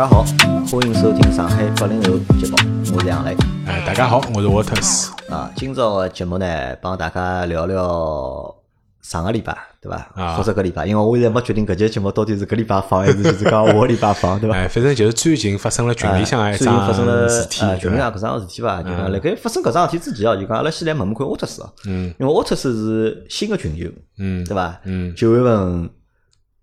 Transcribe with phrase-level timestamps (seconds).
[0.00, 0.24] 家好，
[0.72, 2.56] 欢迎收听上海八零后节目，
[2.94, 3.36] 我是杨磊。
[3.66, 5.12] 哎，大家好，我是沃特斯。
[5.28, 6.46] 啊，今朝个节目呢，
[6.80, 8.54] 帮大家聊聊
[9.02, 10.10] 上个礼拜，对伐？
[10.14, 14.56] 啊或者搿礼拜，因为我现在没决定搿节节目到底是搿礼拜放还是就是讲下个礼拜放，对伐？
[14.56, 18.82] 哎，反正就是最近发生了群里向哎最近一桩发生了事体，呃群里向搿桩事体伐？
[18.82, 24.80] 就讲辣盖发生搿桩事体之前哦，就讲阿拉先来问问看沃特斯哦，嗯因为沃特斯是新个群友，嗯对伐？
[24.84, 25.90] 嗯，九月份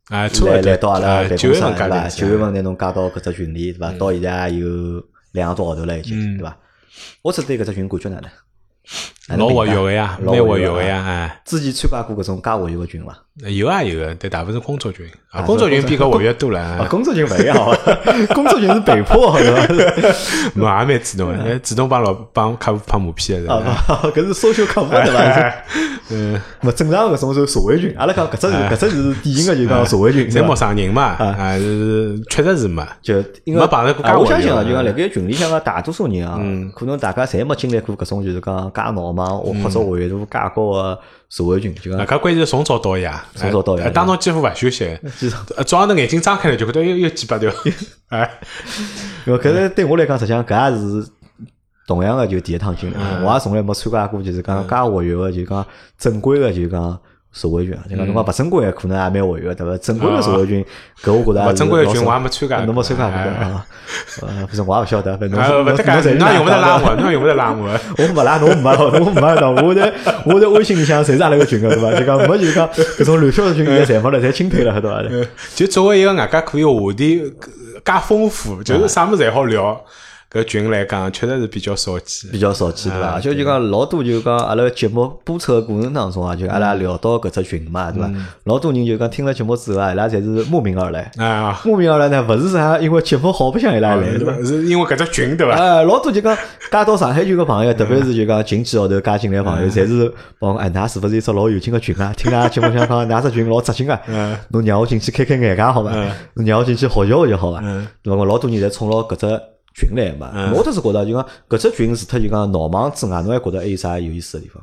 [0.10, 1.88] 哎，差不多来来到阿拉哎办公室九月份对伐？
[1.90, 3.92] 加的，九月份拿侬加到搿只群里对伐？
[3.94, 6.58] 到现在也有两个多号头了已经，嗯对伐？
[7.22, 8.30] 我只对搿只群感觉哪能？
[9.36, 13.18] 老活跃个呀，老蛮活跃跃个呀，哎，之前参加过搿种加活跃个群伐？
[13.48, 17.56] 有啊有个，但大部分是工作群啊啊，工作群比搿活跃多了，工作群勿一样？
[18.34, 19.44] 工作群是被迫好伐？
[20.56, 25.20] 我也蛮主动的，主动帮老帮客户拍马屁的，是啊吧？， 搿是 social 客户对伐？
[25.20, 25.64] 哎
[26.10, 30.56] 嗯，勿正常搿种是社会群，阿拉讲搿只是搿只是典型个就讲社会群，侪陌？
[30.56, 44.98] 生人嘛，啊，是确实是没，就因为没碰着过我相信啊，就讲辣盖群里向个大多数人啊嗯，可能大家侪没经历过搿种就是讲加闹忙或或者活跃度介高个社会群，就搿关键是从早到夜，从早到夜哎当中几乎勿休息，
[45.66, 47.52] 早上头眼睛张开了就觉得又又几百条，
[48.10, 48.40] 哎，
[49.26, 51.10] 搿是对我来讲，实际上搿也是
[51.88, 53.24] 同样个就第一趟经历，嗯。
[53.24, 55.66] 我也从来没参加过，就是讲介活跃个，就讲
[55.98, 57.00] 正规个，就讲
[57.38, 59.78] 社会群，就讲侬讲勿正规个可能也蛮活跃，对伐？
[59.78, 60.66] 正规个社会群，
[61.04, 63.66] 搿我觉得勿正规个群我还没参加侬没参加过哎啊？
[64.22, 67.80] 呃，反正我也勿晓得，反正啊，侬用勿得拉我，我，侬用勿得拉我。
[67.98, 69.94] 我没拉侬，没拉侬，没拉 侬，我在
[70.26, 71.92] 我在微信里向侪是阿拉个群个，对伐？
[72.00, 75.04] 就讲没就讲搿种乱七八糟群现在侪没了，侪清退了，对伐？
[75.56, 77.34] 就作为一个外加可以话题
[77.86, 79.80] 介丰富，就是啥物事侪好聊，
[80.30, 82.30] 搿群来讲确实是比较少见。
[82.32, 83.08] 比较少见对伐？
[83.08, 88.12] 啊而且就讲老多就讲阿拉节目播出个过程当中啊，就阿拉聊到搿只群嘛，对伐？
[88.44, 91.10] 老多人就讲听了节目之后啊，伊拉侪是慕名而来。
[91.18, 94.34] 啊，慕名而来呢，勿是啥因为节目好白相伊拉来，对伐？
[94.46, 95.56] 是因为搿只群对伐？
[95.56, 96.38] 哎，老多就讲
[96.70, 102.14] 加到上海群个朋友，特别是就讲近几号头加进来个朋友，侪是帮我哎，㑚是勿是一只老有劲个 群啊？
[102.18, 103.98] 听㑚节目想讲，㑚只群老扎劲啊！
[104.50, 105.92] 侬让我进去开开眼界好伐？
[106.36, 107.62] 侬让我进去学习学习好伐？
[108.04, 108.18] 对伐？
[108.18, 109.42] 我老多人侪冲牢搿只
[109.78, 110.52] 群来嘛。
[110.54, 114.62] 我倒是觉得就讲搿只群除脱就讲闹忙之外，侬还觉得还有啥有意思的地方？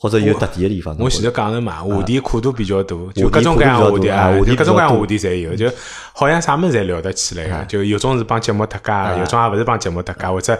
[0.00, 0.96] 或者有特点的地方？
[0.98, 5.70] 我前头讲了嘛，话题跨度比较大，就各种各样话题啊，话题就各种各样话题侪有，就
[6.14, 7.64] 好像啥物事侪聊得起来个。
[7.66, 10.58] 就有种是帮节目搭界，有种也勿是帮节目搭界，或者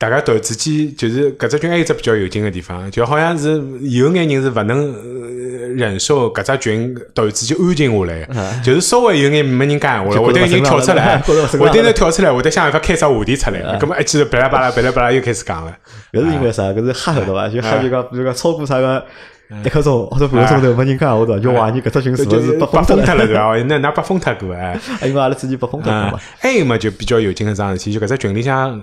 [0.00, 8.34] 大家突然之间就是搿只群还有一只比较有劲个地方，就好像是有眼人是勿能呃忍受搿只群突然之间安静下来个，
[8.64, 11.22] 就是稍微有眼没人讲闲话了，会 得有人跳出来，
[11.60, 15.76] 我得人跳出来，会得想办法开啥话题出来，葛末一记头巴拉巴拉巴拉巴拉又开始讲了。
[16.12, 16.62] 搿是因为啥？
[16.72, 17.48] 搿是黑对伐？
[17.50, 19.02] 就吓就讲，比如讲超过啥个嗯
[19.64, 21.42] 一刻钟或者半个钟头没人讲闲话对伐？
[21.42, 23.56] 就怀疑搿只群是勿就是封脱了了对伐？
[23.64, 24.78] 那那被封脱过哎。
[25.02, 28.80] 因为阿拉之前被封脱过啊嘛。，还有嘛，就比较有劲个桩事体，就搿只群里向，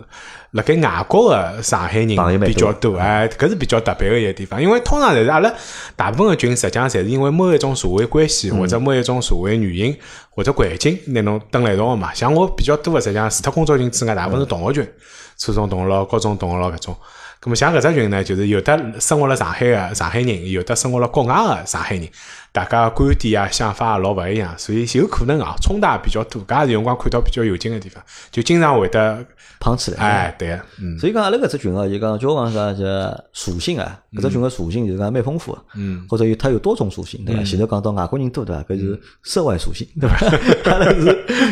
[0.51, 4.61] 辣盖外国个上海人比较多，哎，搿是比较特别个一个地方。
[4.61, 5.53] 因为通常侪是阿拉
[5.95, 9.97] 大部分个群，实际上侪是因为某一种社会关系，或者某一种社会原因，
[10.31, 12.13] 或者环境，拿侬蹲辣一道个嘛。
[12.13, 14.89] 像我比较多个，实际上除脱工作群之外，大部分是同学群，
[15.37, 16.97] 初中同学咯，高中同学咯搿种。
[17.41, 22.07] 咁么像搿只群呢，就是有的生活辣上海个上海人，有的生活辣国外个上海人，
[22.51, 26.45] 大家观点啊、想法啊老勿一样，所以有可能啊冲突也比较多。
[26.47, 29.23] 搿也是有辰光看到比较有劲个地方，就经常会得
[29.59, 29.97] 碰起来。
[29.99, 32.83] 哎，对个，嗯所以讲阿拉搿只群啊，就讲交往啥就
[33.33, 37.43] 属性啊，搿只群个属性就是讲蛮丰富个，嗯，或者有它有多种属性，对伐？
[37.43, 38.63] 前头讲到外国人多对伐？
[38.63, 40.15] 搿是涉外属性，对伐？
[40.71, 41.01] 阿拉是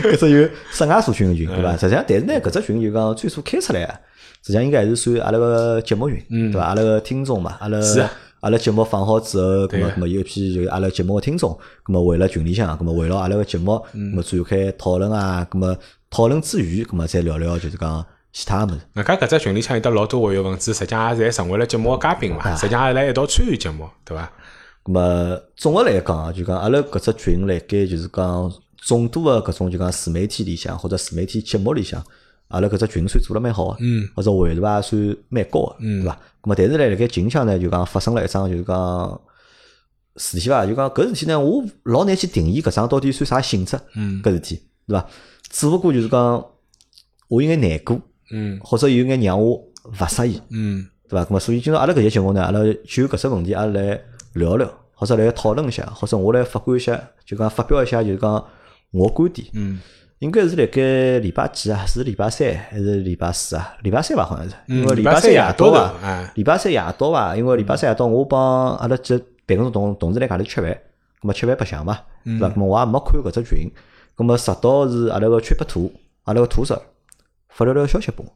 [0.02, 1.78] 搿只有涉外属性个群，对伐？
[1.78, 4.00] 实际上，但是呢，搿只群就讲最初开出来啊，
[4.46, 6.68] 实际上应该还是算阿拉个节目群，对伐？
[6.68, 7.80] 阿拉个听众嘛，阿拉
[8.42, 11.52] 阿拉节目放好之后，咁么对咁么有一批就是阿拉节目个听众，
[11.84, 15.76] 咁么围辣群里向，咁么围绕阿拉个节目，咁么展开讨论啊，咁么
[16.12, 18.82] 讨论之余，咁么再聊聊就是讲其他个物事。
[18.94, 24.32] 外加搿只群里向有得老多活跃分子，实际上也侪成为了节目个嘉宾嘛，实际上也来一道参与节目，对伐？
[24.84, 32.00] 咁么总个来讲啊，就讲阿拉搿只群辣盖就是讲众多个搿种就讲自媒体里向或者自媒体节目里向，
[32.50, 36.16] 阿拉搿只群算做了蛮好个，嗯，或者活跃度也算蛮高个，嗯对伐？
[36.44, 39.22] 咁么但是呢，辣盖近腔呢，就讲发生了一桩就是讲
[40.18, 45.08] 事体伐，就讲搿事体呢，我老难去定义搿桩到底算啥性质，嗯搿事体，对伐？
[45.50, 46.46] 只不过就是讲
[47.28, 48.00] 我有眼难过，
[48.32, 51.26] 嗯或者有眼让我勿适意，嗯对伐？
[51.26, 54.02] 咁么所以今朝阿拉搿节节目呢，阿拉就搿只问题，阿拉来
[54.34, 58.46] 聊聊，或者来讨论一下，或者我来发表一下，就讲发表一下，就是讲
[58.92, 59.48] 我观点。
[59.54, 59.80] 嗯
[60.20, 61.86] 应该是辣盖礼拜几啊？
[61.86, 63.76] 是礼拜三还是礼拜四啊？
[63.84, 64.56] 礼拜三吧，好像是。
[64.68, 67.36] 嗯因为礼拜三夜到夜到的啊哎，礼拜三夜到伐？
[67.36, 70.72] 因为礼拜三夜到，我帮阿拉几办公室同同事辣外头吃饭，
[71.22, 72.48] 咁么吃饭白相嘛，对伐？
[72.50, 73.72] 咁么我也没看搿只群，
[74.16, 75.92] 葛末直到是阿拉个缺不图，
[76.24, 76.82] 阿拉个图手
[77.50, 78.32] 发了条消息拨我，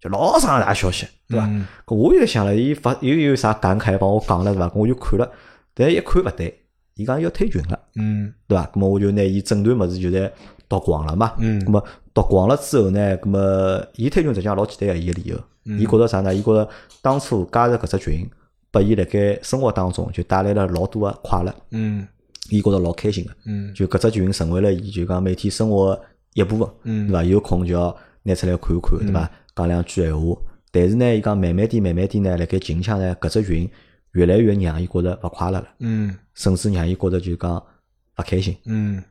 [0.00, 1.46] 就老长大消息，对伐？
[1.46, 4.68] 嗯搿我又想了，伊发又有啥感慨帮我讲了，对伐？
[4.68, 5.30] 搿我就看了，
[5.72, 6.62] 但一看勿对，
[6.94, 7.80] 伊讲要退群了。
[7.96, 8.70] 嗯对伐？
[8.72, 10.30] 咁么我就拿伊整段物事就侪
[10.68, 11.34] 读光了嘛。
[11.38, 16.34] 嗯那么读光了之后呢，那么伊推群实际上老简单个伊个理由，嗯伊觉着啥呢？
[16.34, 16.68] 伊觉着
[17.02, 18.28] 当初加入搿只群，
[18.70, 22.06] 拨伊辣盖生活当中就带来了老多个快乐，嗯
[22.50, 23.30] 伊觉着老开心个。
[23.46, 25.98] 嗯就搿只群成为了伊就讲每天生活
[26.34, 27.24] 一部分，嗯对伐？
[27.24, 29.30] 有空就要拿出来看看，对伐？
[29.56, 30.36] 讲两句闲话。
[30.70, 33.70] 但是呢，伊讲慢慢点、慢慢点呢，辣盖近腔呢，搿只群
[34.12, 38.56] 越来越让伊觉着勿快乐了，嗯甚至让伊觉着就讲勿开心。
[38.66, 39.02] 嗯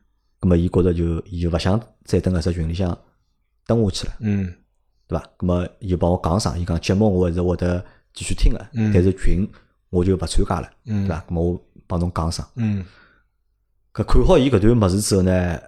[0.44, 2.96] 咁么伊觉着就伊就勿想再等搿只群里向
[3.66, 4.52] 蹲下去了，嗯
[5.08, 5.24] 对伐？
[5.38, 7.82] 咁么伊就帮我讲上，伊讲节目我还是会得
[8.12, 9.48] 继续听个，嗯但是群
[9.88, 11.24] 我就勿参加了，嗯对伐？
[11.26, 12.46] 咁么我帮侬讲上。
[12.56, 12.84] 嗯
[13.94, 15.58] 搿看好伊搿段物事之后呢，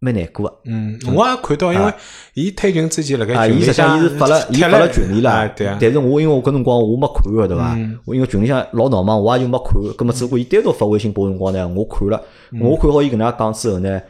[0.00, 0.60] 蛮难过个。
[0.64, 1.92] 嗯，我也看到，因为
[2.34, 7.98] 伊退群之前辣啊，盖群里伊实际上向伊是发了，伊发了群里了，啊对啊，但是我因为我搿辰光我没看个，对伐嗯？
[8.06, 9.74] 我因为群里向老闹忙，我也就没看。
[9.96, 12.20] 葛末只不过伊单独发微信拨我辰光呢，我看了。
[12.50, 14.00] 嗯我看好伊搿能介讲之后呢，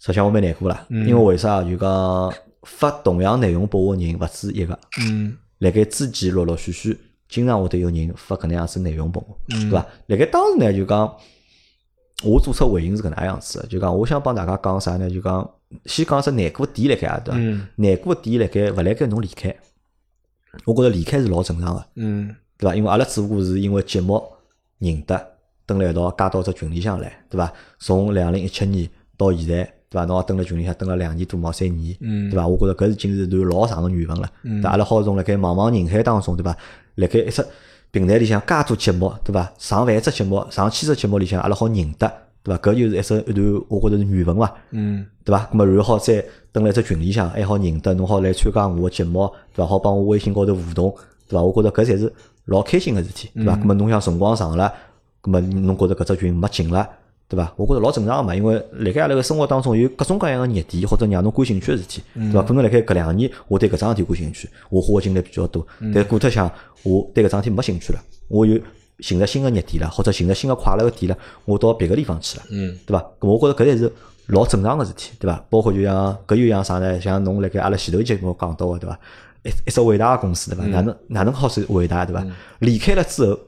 [0.00, 0.84] 实际上我蛮难过啦。
[0.88, 1.62] 嗯因为为啥？
[1.62, 6.98] 就讲发同样内容拨我个人勿止一个，嗯辣盖之前陆陆续续
[7.28, 9.86] 经常会得有人发搿能样子内容拨我，嗯对伐？
[10.06, 11.14] 辣盖当时呢，就讲
[12.24, 15.10] 我做出回应是搿能样子的，就讲我想帮大家讲啥呢？
[15.10, 15.48] 就讲
[15.84, 17.38] 先讲只难过点辣盖啊，对伐？
[17.38, 19.54] 嗯难过点辣盖勿辣盖侬离开，
[20.64, 22.74] 我觉着离开是老正常个，嗯对伐？
[22.74, 24.22] 因为阿拉只不过是因为节目
[24.78, 25.26] 认得，
[25.66, 27.52] 蹲辣一道加到只群里向来，对伐？
[27.78, 28.88] 从两零一七年
[29.18, 30.04] 到现在，对伐？
[30.06, 32.46] 侬也蹲辣群里向蹲了两年多毛三年，嗯对伐？
[32.48, 34.70] 我觉着搿已经是段老长个缘分了，嗯对？
[34.70, 36.56] 阿拉好从辣盖茫茫人海当中，对伐？
[36.94, 37.44] 辣盖一只
[37.96, 39.50] 平台里向介多节目，对伐？
[39.56, 42.06] 上万只节目，上千只节目里向，阿拉好认得，
[42.42, 42.60] 对伐？
[42.60, 44.54] 搿就是一首一段，我觉着是缘分伐？
[44.72, 45.48] 嗯对伐？
[45.50, 46.22] 咁么然后再
[46.52, 49.66] 登辣一只群里向，还好认得，侬好来参加我个节目，对伐？
[49.66, 50.94] 好帮我微信高头互动，
[51.26, 51.42] 对伐？
[51.42, 52.12] 我觉着搿才是
[52.44, 53.54] 老开心个事体，对伐？
[53.56, 54.70] 咁么侬想辰光长了，
[55.22, 56.86] 咁么侬觉着搿只群没劲了，
[57.28, 57.52] 对伐？
[57.56, 62.42] 我觉着老正常个嘛，因为辣盖阿拉个生活当中有各种各样个热点或者让侬感兴趣个事体，对伐？
[62.42, 66.50] 可能辣盖搿两年我对搿桩事体感兴趣，我花个精力比较多，但过脱想
[66.82, 68.58] 我对搿桩事体没兴趣了，我又
[69.00, 72.44] 寻着新个热点了，或者寻着新个快乐个点了，我到别个地方去了。
[72.50, 73.04] 嗯对伐？
[73.20, 73.92] 咁我觉着搿才是
[74.28, 75.44] 老正常个事体，对伐？
[75.50, 77.00] 包括就像搿又像啥呢？
[77.00, 78.98] 像侬辣盖阿拉前头节目讲到个，对伐？
[79.42, 80.64] 一一只伟大个公司，对伐？
[80.66, 82.24] 哪能哪能好是伟大，对伐？
[82.60, 83.38] 离开了之后，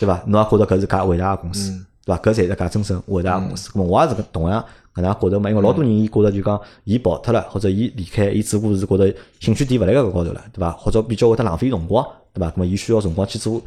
[0.00, 0.22] 对伐？
[0.26, 1.72] 侬也觉着搿是家伟大个公司，
[2.04, 2.18] 对伐？
[2.18, 3.70] 搿才是假真正伟大个公司。
[3.70, 4.60] 咁么我也是搿同样
[4.94, 10.70] 搿能样觉着嘛，因为老多人伊觉着就讲伊跑脱了，或者伊离开，伊只不过是觉着兴趣点勿辣盖搿高头了，对伐？
[10.72, 12.50] 或者比较会得浪费辰光，对伐？
[12.50, 13.60] 咾么伊需要辰光去做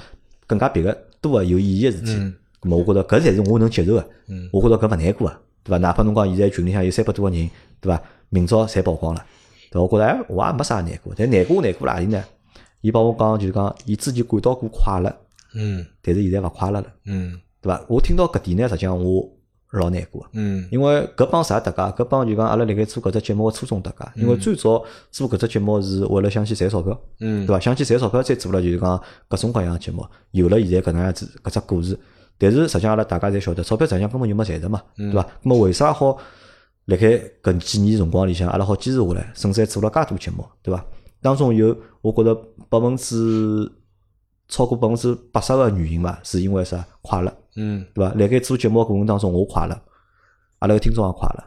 [0.45, 2.11] 更加别个多个有意义个事体。
[2.61, 4.07] 咁么我觉着搿才是我能接受个，
[4.51, 5.77] 我觉着搿勿难过个，对伐？
[5.77, 7.49] 哪怕侬讲现在群里向有三百多个人，
[7.81, 8.01] 对伐？
[8.29, 9.23] 明朝侪曝光了，
[9.71, 9.81] 对伐？
[9.81, 12.23] 我觉着哎，我也没啥难过，但难过难过哪里呢？
[12.81, 15.13] 伊帮我讲就是讲，伊之前感到过快乐，
[15.55, 17.85] 嗯但是现在勿快乐了，嗯对伐？
[17.89, 19.29] 我听到搿点呢，实际上我
[19.71, 20.29] 老难过个。
[20.33, 22.03] 嗯因为搿帮啥搭界？
[22.03, 24.21] 搿帮就讲阿拉辣盖做搿只节目个初衷搭界。
[24.21, 27.59] 因为最早做搿只节目是为了想去赚钞票，嗯对伐？
[27.59, 31.99] 想去赚钞票，再做了就是讲各种各样个节目，有了现在搿能样子搿只故事。
[32.39, 35.25] 但是实际上阿拉大家侪晓得，钞票实际上根本就没赚着嘛，对伐？
[35.41, 36.17] 那么为啥好
[36.85, 37.07] 辣盖
[37.43, 40.85] 搿几年辰光里向，阿拉好坚持下来，甚至还做了介多节目，对伐？
[41.21, 42.33] 当中有我觉着
[42.69, 43.69] 百分之
[44.47, 46.85] 超过百分之八十个原因嘛，是因为啥？
[47.01, 47.33] 快乐。
[47.57, 48.13] 嗯对伐？
[48.13, 49.77] 辣盖做节目过程当中，我快乐，
[50.59, 51.43] 阿拉个听众也快乐。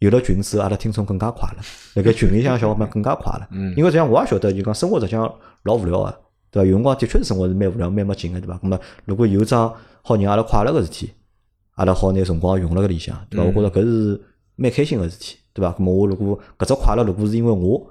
[0.00, 1.58] 有了群之后，阿拉听众更加快乐。
[1.94, 3.46] 辣盖群里向小伙伴更加快乐。
[3.52, 5.32] 嗯因为实际上我也晓得，就讲生活实际上
[5.62, 6.20] 老无聊个，
[6.50, 6.66] 对伐？
[6.68, 8.58] 有辰光的确是生活是蛮无聊、蛮没劲个，对伐？
[8.62, 11.10] 那么如果有桩好让阿拉快乐个事体，
[11.76, 13.46] 阿拉好拿辰光用辣搿里向，对伐？
[13.46, 14.20] 我觉着搿是
[14.56, 15.74] 蛮开心个事体，对伐？
[15.78, 17.86] 那么我如果搿只快乐如果是因为我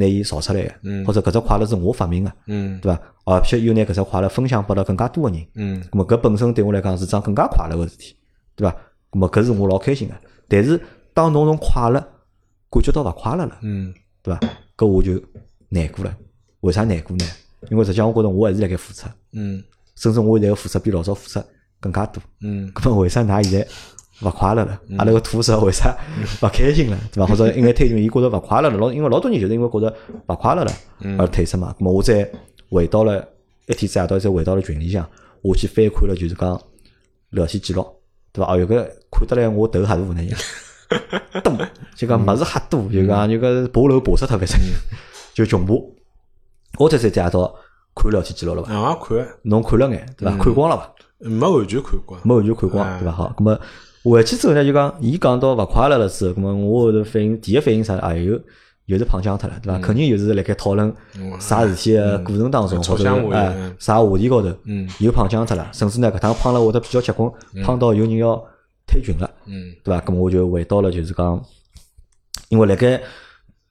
[0.00, 3.00] 拿伊造出来个，嗯或者搿只快乐是我发明个，嗯对伐？
[3.26, 5.46] 而且又拿搿只快乐分享拨了更加多个人。
[5.54, 8.16] 嗯咁么搿本身对我来讲是桩更加快乐个事体，
[8.56, 8.74] 对伐？
[9.10, 10.14] 咁么搿是我老开心个。
[10.48, 10.80] 但是
[11.12, 12.00] 当侬从快乐
[12.70, 13.92] 感觉到勿快乐了，嗯
[14.22, 14.40] 对伐？
[14.76, 15.12] 搿我就
[15.68, 16.16] 难过了。
[16.60, 17.24] 为啥难过呢？
[17.70, 19.62] 因为实际上我觉着我还是辣盖付出，嗯
[19.96, 21.42] 甚至我现在个付出比老早付出
[21.78, 22.22] 更加多。
[22.40, 23.68] 嗯咁么为啥㑚现在
[24.22, 24.80] 勿快乐了？
[24.98, 25.96] 阿拉个土色为啥
[26.42, 26.98] 勿开心了？
[27.12, 27.26] 对伐？
[27.26, 29.94] 或者 因为退休，伊觉着勿快乐了，老因为老多人就是因为觉着
[30.26, 30.72] 勿快乐了
[31.18, 31.74] 而退出嘛。
[31.78, 32.30] 咁么我再
[32.70, 33.26] 回到了
[33.66, 35.08] 一天子夜到，再回到了群里向，
[35.42, 36.60] 我去翻看了就是讲
[37.30, 37.86] 聊天记录，
[38.32, 38.52] 对伐？
[38.52, 40.22] 哦有，搿看得来我头吓大呢，
[41.42, 41.58] 多
[41.96, 44.58] 就讲物事瞎多，就讲就搿爬楼爬死脱，反正
[45.34, 45.74] 就穷爬。
[46.78, 47.54] 我才再夜到
[47.94, 48.74] 看聊天记录了伐？
[48.74, 50.36] 啊，我看侬看了眼对伐？
[50.36, 50.92] 看光了伐？
[51.18, 52.20] 没完全看光。
[52.24, 53.12] 没完全看光，哎对伐？
[53.12, 53.58] 好，咁么
[54.02, 57.96] 回去之后呢，就讲伊讲到勿快乐了之后，咁么我后头反应第一反应啥？
[57.98, 58.40] 啊，又
[58.86, 59.78] 又是胖僵脱了，对伐？
[59.78, 60.90] 肯定又是辣盖讨论
[61.38, 64.48] 啥事体个过程当中，或者哎啥话题高头，
[65.00, 67.30] 又胖僵脱了，甚至呢搿趟胖了会得比较结棍，
[67.62, 68.42] 胖到有人要
[68.86, 69.30] 退群了，
[69.84, 70.00] 对伐？
[70.00, 71.44] 咁么我就回到了就是讲，
[72.48, 72.98] 因为辣盖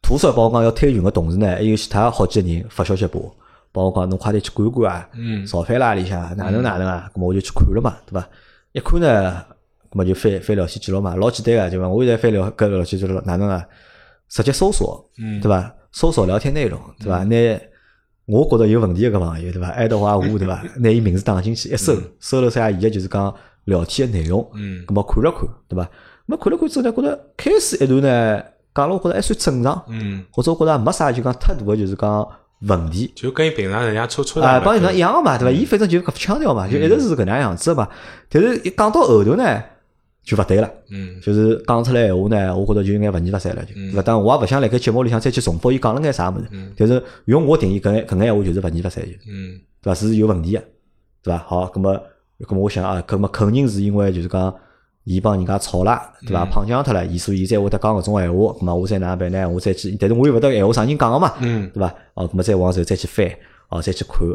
[0.01, 3.35] 屠杀包讲要退群个同时呢，还有其他好几个人发消息拨我，
[3.71, 5.09] 帮我讲侬快点去管管啊，
[5.45, 7.09] 造反啦里向哪能哪能啊？
[7.15, 8.29] 咁么我就去看了嘛，对伐？
[8.73, 9.43] 一看呢。
[9.91, 11.87] 咁么就翻翻聊天记录嘛，老简单个，对伐？
[11.89, 13.65] 我现在翻聊搿聊天记录哪能啊？
[14.29, 15.09] 直接搜索，
[15.41, 15.73] 对伐？
[15.91, 17.23] 搜索聊天内容，对伐？
[17.23, 17.35] 拿
[18.27, 19.69] 我觉得有问题个朋友，对伐？
[19.69, 20.63] 爱德华吴，对伐？
[20.77, 22.69] 拿伊名字打进去一搜，搜了啥？
[22.69, 25.89] 伊个就是讲聊天个内容，嗯，咁么看了看，对伐？
[26.27, 28.43] 咁看了看之后呢，觉着开始一段呢，
[28.75, 32.29] 讲了我觉着还算正常，嗯，或者我觉得没啥就讲太大个就是讲
[32.67, 35.51] 问题，就跟平常人家抽抽啊，帮平常一样个嘛，对伐？
[35.51, 37.89] 伊反正就搿副腔调嘛，就一直是搿能样子个嘛。
[38.29, 39.59] 但是一讲到后头呢。
[40.23, 46.45] 就勿对了，嗯，就是讲出来闲话呢，我觉着就有眼勿二勿三了，就，勿当我也勿想辣盖节目里向再去重复伊讲了眼啥物事，
[46.77, 49.95] 但是用我定义搿眼搿眼闲话就是勿二勿三，就，嗯，对伐？
[49.95, 50.63] 是有问题个，
[51.23, 51.37] 对伐？
[51.39, 51.99] 好，葛么
[52.47, 54.53] 葛么我想啊，葛么肯定是因为就是讲
[55.05, 56.45] 伊帮人家吵了，对伐？
[56.45, 59.49] 胖僵脱了，伊所以才会得讲搿种闲话，葛末我再哪能办呢？
[59.49, 61.95] 我再去，但是我又勿得闲话啥人讲个嘛，嗯，对伐？
[62.13, 63.27] 哦，葛末再往后再去翻，
[63.69, 64.27] 哦，再去看，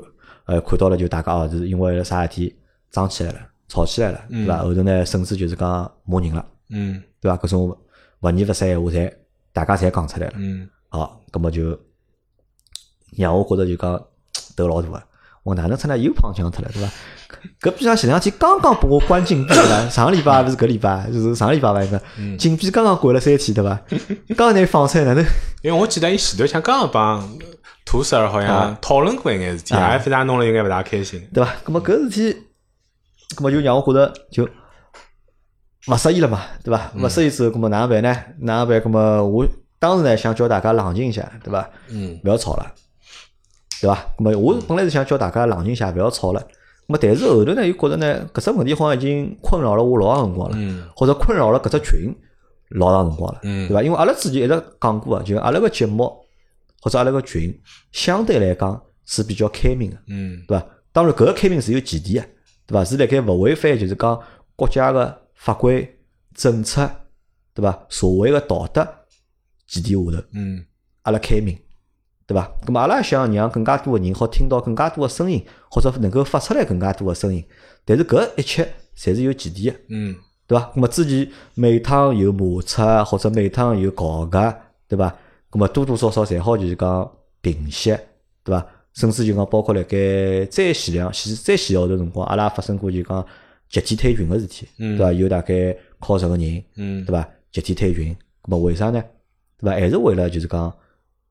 [0.47, 2.57] 呃，看到了就大家哦，是因为啥事体
[2.91, 3.39] 涨起来了。
[3.69, 4.59] 吵起来了，对伐？
[4.59, 7.37] 后头呢，甚至就是讲骂人了，嗯，对伐？
[7.39, 7.77] 搿种勿
[8.21, 9.13] 二勿三闲话，侪
[9.53, 11.79] 大家侪讲出来了，嗯，好，葛末就
[13.17, 14.01] 让我觉着就讲
[14.57, 15.03] 头老大个，
[15.43, 16.91] 我哪能出来又胖强脱了，对伐？
[17.61, 21.83] 搿比上前两天刚刚把我关禁闭了， 上个礼拜勿是搿礼拜，就是上个礼拜伐？
[21.83, 23.81] 应该禁闭刚刚关了三天，对伐？
[24.37, 25.25] 刚刚拿放出来，哪能？
[25.63, 27.39] 因为我记得伊前头像刚刚帮
[27.85, 31.51] 涂十儿好像讨论过一眼事体，也非常弄了，应该勿大开心，对伐？
[31.65, 32.39] 葛末搿事体。
[33.31, 34.49] 咁么就让我觉着就
[35.89, 36.91] 勿适意了嘛，对伐？
[36.97, 38.17] 勿适意之后，咁么哪能办呢？
[38.39, 38.81] 哪能办？
[38.81, 39.47] 咁么我
[39.79, 41.69] 当时呢想叫大家冷静一下，对伐？
[41.89, 42.73] 嗯，勿要吵了，
[43.81, 44.07] 对伐？
[44.17, 46.41] 咁么我本来是想叫大家冷静一下，勿要吵了。
[46.87, 50.57] 咁么但是后头呢又觉着呢，搿只问题好像已经困扰了我老长辰光了，
[50.97, 52.15] 或者困扰了搿只群
[52.71, 53.83] 老长辰光了，对伐？
[53.83, 56.11] 因为阿拉之前一直讲过啊，就阿拉个节目
[56.81, 57.55] 或者阿拉个群
[57.93, 60.67] 相对来讲是比较开明的，嗯，对伐？
[60.93, 62.25] 当然搿个开明是有前提个。
[62.67, 62.85] 对伐？
[62.85, 64.21] 是辣盖勿违反，就是讲
[64.57, 65.99] 国家个法规、
[66.35, 66.89] 政策，
[67.53, 67.87] 对伐？
[67.89, 68.87] 社会个道德
[69.67, 70.65] 前提下头，嗯，
[71.03, 71.59] 阿拉开明，
[72.27, 72.51] 对伐？
[72.67, 77.45] 咁么阿拉想让更加多个人好听到更加多个声音，或者能够发出来更加多个声音。
[77.85, 78.65] 但是搿一切
[78.97, 80.17] 侪是有前提个，嗯，
[80.47, 80.73] 对伐？
[80.75, 84.57] 咁么之前每趟有摩擦，或者每趟有搞个，
[84.89, 85.15] 对伐？
[85.51, 87.91] 咁么多多少少侪好就是讲平息，
[88.43, 88.67] 对伐？
[88.95, 93.27] 甚至就讲包括辣盖再前两、前再前号头辰光，阿拉发生过就讲
[93.69, 95.13] 集体退群个事体，对伐？
[95.13, 96.65] 有大概靠十个人，
[97.05, 97.29] 对伐？
[97.51, 99.03] 集体退群，咁么为啥呢？
[99.59, 99.73] 对伐？
[99.73, 100.73] 还是为了就是讲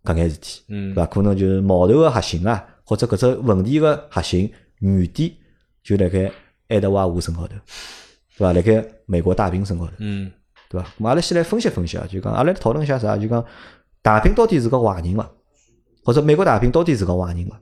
[0.03, 1.05] 搿眼事体，对伐？
[1.05, 5.31] 可能就是矛头个核心啊，或者搿只问题个核心原点
[5.83, 6.29] 就辣盖
[6.67, 7.55] 爱德华伍身高头，
[8.37, 8.51] 对伐？
[8.51, 9.91] 辣盖美国大兵身高头，
[10.69, 10.87] 对伐？
[10.99, 13.15] 咁阿拉先来分析分析啊，就讲阿拉讨论一下啥？
[13.15, 13.45] 就讲
[14.01, 15.31] 大兵到底是个坏人伐？
[16.03, 17.59] 或者美国大兵到底是个坏人伐？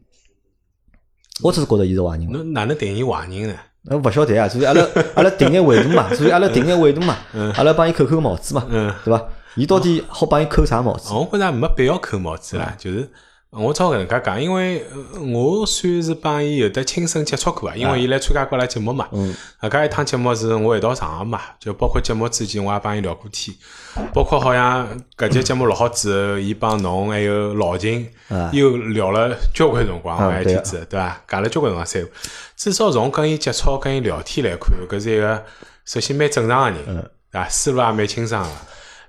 [1.44, 2.30] 我只是觉得伊是坏人。
[2.32, 3.56] 侬哪能定义坏人呢？
[3.84, 7.18] 那，勿晓得啊，所以阿拉 阿拉定眼维度嘛，所以阿拉定眼维度嘛，
[7.58, 8.66] 阿拉帮伊扣扣帽子嘛，
[9.04, 9.26] 对伐？
[9.56, 11.12] 伊到底好帮伊扣啥帽子？
[11.14, 13.10] 我觉着没必要扣帽子啦，就是。
[13.52, 14.86] 我照搿能介讲，因为
[15.34, 19.10] 我算是帮伊有得亲身接触过啊，因为伊来参加过阿拉节目嘛。
[19.12, 19.36] 嗯。
[19.60, 23.54] 搿家一趟节目是我一道上个嘛，就包括节目之前我也帮伊聊过天，
[24.14, 28.10] 包括好像搿节节目录好之后，伊帮侬还有老秦
[28.54, 31.22] 又聊了交关辰光，我还记得，对伐？
[31.28, 32.08] 讲了交关辰光三，
[32.56, 35.44] 至少从跟伊接触、跟伊聊天来看，搿是一个
[35.84, 36.86] 首先蛮正常个人，
[37.30, 37.50] 对伐？
[37.50, 38.50] 思路也蛮清爽个，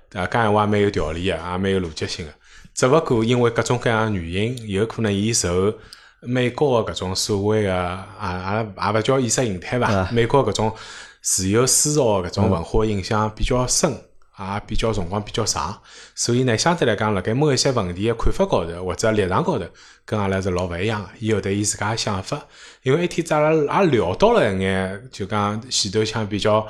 [0.09, 0.27] 对伐？
[0.27, 2.31] 讲闲话也蛮有条理个，也蛮有逻辑性个。
[2.73, 5.73] 只勿过因为各种各样原因，有可能伊受
[6.21, 10.09] 美国个搿种所谓个啊啊也勿叫意识形态伐？
[10.11, 10.73] 美国搿种
[11.21, 15.77] 自由思潮搿种文化影响比较深，也比较辰光比较长，
[16.15, 19.65] 所以呢，相对来讲，辣盖某一些问题个看法高头或者立场高头，
[20.05, 21.09] 跟阿拉是老勿一样个。
[21.19, 22.41] 伊有得伊自家想法，
[22.81, 26.67] 因为一天子阿拉也聊到了一眼，就讲前头腔比较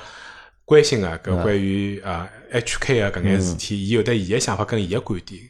[0.65, 2.29] 关心个搿关于啊。
[2.53, 5.41] HK 个搿眼事体，伊有得伊个想法跟伊个观点，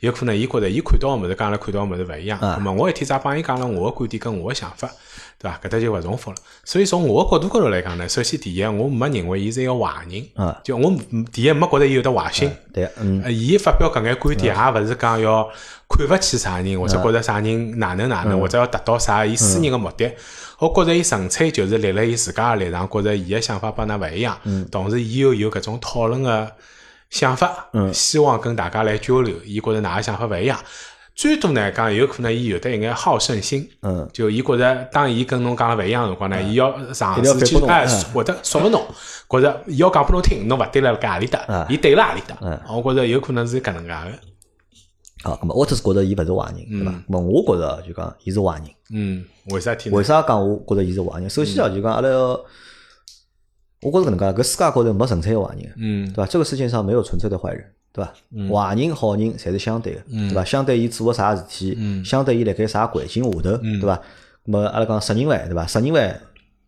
[0.00, 2.40] 有可能伊觉着伊看到个物事，跟阿拉看到个物事勿一样。
[2.40, 4.90] 咁么我一天再帮伊讲了我个观点跟我个想法，
[5.38, 5.60] 对伐？
[5.62, 6.36] 搿搭就勿重复了。
[6.64, 10.92] 所以从我个角度高头来讲呢，首先第一，我没认为伊是一个坏人，啊就我
[11.32, 12.50] 第一没觉得伊有得坏心。
[12.72, 15.48] 对，嗯，呃，伊发表搿眼观点，也勿是讲要
[15.88, 20.12] 看勿起啥人，或者觉着啥人哪能哪能，或者要达到啥伊私人个目的。
[20.58, 24.36] 我觉着伊纯粹就是立辣伊自家个立场，觉着伊个想法帮㑚勿一样，
[24.72, 26.50] 同时伊又有搿种讨论个
[27.10, 29.36] 想法，希望跟大家来交流。
[29.44, 30.58] 伊觉着㑚个想法勿一样，
[31.18, 37.84] 最多呢讲有可能伊有得一眼好胜心，嗯，就伊觉着当伊跟侬讲了勿一样个辰光呢，伊要尝试去哎
[38.14, 38.86] 或者说服侬，
[39.28, 44.18] 觉着伊要讲拨侬听，侬勿对了该何里搭嗯，伊对了何里搭嗯，我觉着有可能是搿能介个。
[45.24, 46.92] 好，咁么我只是觉着伊勿是坏人，对伐？
[46.92, 48.68] 咁么我觉着就讲伊是坏人。
[48.92, 50.04] 嗯，为啥体呢为？
[50.04, 51.28] 啥讲我觉着伊是坏人？
[51.28, 52.40] 首先啊，就讲阿拉要，
[53.82, 56.26] 我觉着搿能介，搿世界高头没纯粹个坏人，嗯对伐？
[56.26, 58.12] 这个世界上没有纯粹的坏人，对伐？
[58.52, 60.44] 坏人、好人侪是相对个，对伐？
[60.44, 63.96] 相对伊做个啥事体，相对伊辣盖啥环境下头，对伐？
[64.46, 65.66] 咁么阿拉讲杀人犯，对伐？
[65.66, 66.20] 杀人犯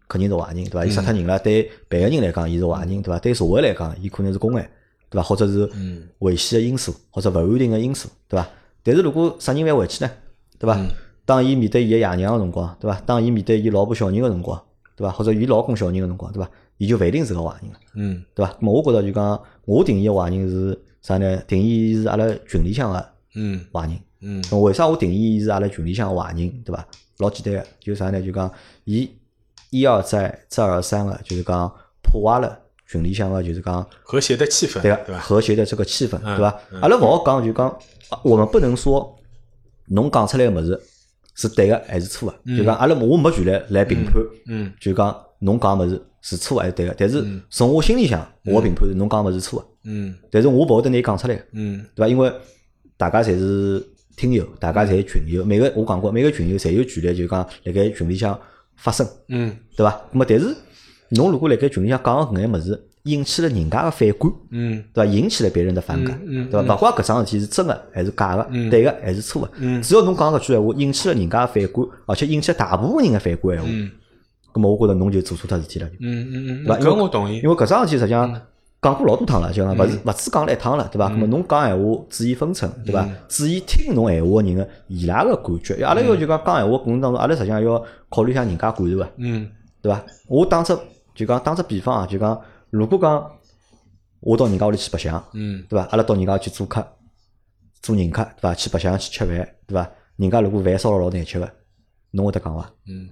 [0.08, 0.84] 肯定是坏人，对伐？
[0.84, 3.18] 伊杀脱人了，对别个人来讲，伊是坏人，对伐？
[3.18, 4.68] 对社会来讲，伊可能是公害，
[5.08, 5.22] 对伐？
[5.22, 5.70] 或者是
[6.18, 8.48] 危险个因素，或者勿安定个因素，对伐？
[8.82, 10.10] 但是如果杀人犯回去呢，
[10.58, 10.80] 对伐？
[11.26, 13.00] 当伊面对伊个爷娘个辰光，对伐？
[13.06, 14.60] 当伊面对伊老婆小人个辰光，
[14.96, 15.12] 对伐？
[15.12, 16.50] 或者伊老公小人个辰光，对伐？
[16.78, 17.78] 伊就勿一定是个坏人了。
[17.94, 18.52] 嗯对伐？
[18.52, 21.36] 咁么我觉着就讲，我定义个坏人是啥呢？
[21.46, 23.98] 定义伊是阿拉群里向个嗯坏人。
[24.22, 26.50] 嗯咁为啥我定义伊是阿拉群里向个坏人？
[26.62, 26.86] 对伐？
[27.18, 28.20] 老简单个，就啥呢？
[28.22, 28.50] 就讲
[28.84, 29.10] 伊
[29.70, 31.70] 一而再，再而三个，就是讲
[32.02, 35.20] 破坏了群里向个，就是讲和谐的气氛，对个对吧？
[35.20, 36.60] 和谐的这个气氛，嗯对伐？
[36.82, 37.68] 阿拉勿好讲就讲，
[38.08, 39.16] 啊我们不能说
[39.86, 40.80] 侬讲出来个物事
[41.34, 44.14] 是对个还是错个，就讲阿拉我没权利来评判，
[44.46, 46.94] 嗯就讲侬讲个物事是错还是对个。
[46.98, 52.08] 但是从我心里向，我评判是侬讲个物事是错个，嗯但是我勿会得拿伊讲出来，嗯对伐？
[52.08, 52.32] 因为
[52.96, 53.82] 大家侪是
[54.16, 58.38] 听友，大家侪是群友，每个我讲过，每个群友侪有权利，就讲辣盖群里向
[58.76, 60.00] 发声，嗯对伐？
[60.12, 60.54] 那么但是
[61.10, 64.32] 侬如果辣盖群里向讲个搿眼物事，引起了人家个反感。
[64.50, 65.10] 嗯对伐？
[65.10, 66.74] 引起了别人的反感，嗯嗯对伐？
[66.74, 73.90] 勿管搿桩事体是真个还是假个，对个还是错个，嗯只要侬讲搿句闲话引起了人家的反感，而且引起了大部分人的反感闲话，嗯
[74.52, 76.78] 咁么我觉着侬就做错脱事体了，嗯嗯嗯，对伐？
[76.80, 77.48] 搿我同意因。
[77.48, 78.40] 为搿桩事体实际上
[78.82, 81.08] 讲过老多趟了，就讲勿是勿止讲了一趟了，对伐？
[81.08, 83.06] 那么侬讲闲话注意分寸，对伐？
[83.28, 89.12] 注意听侬闲话个人个伊拉个感觉，阿拉要就讲讲闲话过程当中，阿拉实际上要考虑一下人家感受个。
[89.18, 89.50] 嗯
[89.82, 90.02] 对伐？
[90.28, 90.76] 我打只
[91.14, 92.40] 就讲打只比方啊，就讲
[92.70, 93.30] 如果讲
[94.20, 95.86] 我到人家屋里去白相，嗯对伐？
[95.90, 96.86] 阿拉到人家去做客、
[97.82, 98.54] 做人客，对伐？
[98.54, 99.90] 去白相去吃饭，对伐？
[100.16, 101.50] 人家如果饭烧了老难吃个，
[102.12, 102.70] 侬会得讲伐？
[102.86, 103.08] 嗯，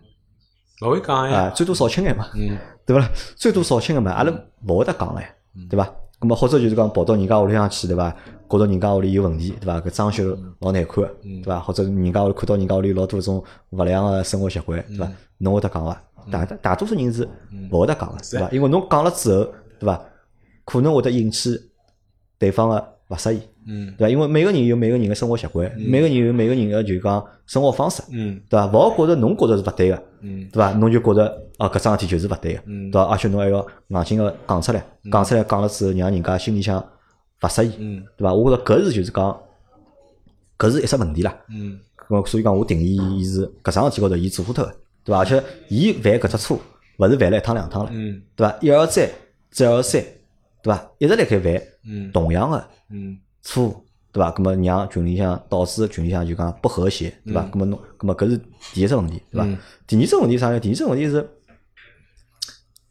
[0.82, 1.50] 勿会讲啊，呀。
[1.50, 3.06] 最多少吃眼嘛，嗯对伐？
[3.36, 4.32] 最多少吃眼嘛，阿拉
[4.66, 5.22] 勿会得讲唻，
[5.68, 5.90] 对伐？
[6.20, 8.14] 咁么或者就是讲跑到人家屋里向去，对伐？
[8.48, 9.80] 觉着人家屋里有问题，对伐？
[9.80, 11.60] 搿装修老难看个，对伐？
[11.60, 15.08] 或者人家屋里看到人家屋里老多种勿良个生活习惯，对伐？
[15.38, 16.02] 侬会得讲伐？
[16.30, 17.26] 大大多数人是
[17.70, 18.50] 勿会得讲个，对伐？
[18.50, 19.44] 因为侬讲了之后，
[19.78, 20.02] 对伐？
[20.64, 21.58] 可能会得引起
[22.38, 24.10] 对方个勿适意，嗯对伐？
[24.10, 28.66] 因为每个人有每个人个生活习惯，每个人有每个人个就讲生活方式，嗯对伐？
[28.66, 30.72] 勿好觉着侬觉着是勿对个，嗯对伐？
[30.72, 33.08] 侬就觉着啊，搿桩事体就是勿对个，嗯对伐？
[33.08, 36.80] 而且侬还要硬劲个讲出来，讲出来讲了之后，让人家心里向
[37.42, 38.32] 勿适意，嗯对伐？
[38.32, 39.40] 我觉着搿是就是讲，
[40.58, 41.36] 搿是一只问题啦。
[41.50, 41.78] 嗯
[42.08, 45.18] 咁所以讲，我定义伊是搿桩事体高头伊做错脱个，对伐？
[45.18, 46.58] 而且伊犯搿只错，
[46.98, 48.56] 勿是犯了一趟两趟了，嗯对伐？
[48.62, 49.10] 一而再，
[49.50, 50.02] 再而三，
[50.62, 50.90] 对伐？
[50.96, 53.18] 一直辣盖犯嗯同样个嗯
[53.50, 54.34] 错误，对伐？
[54.36, 57.48] 那么让群里向导致群里向就讲不和谐，对伐？
[57.52, 58.36] 那么侬，那么搿是
[58.74, 59.56] 第一只问题，对伐嗯？
[59.86, 60.60] 第二只问题啥呢？
[60.60, 61.26] 第二只问题是，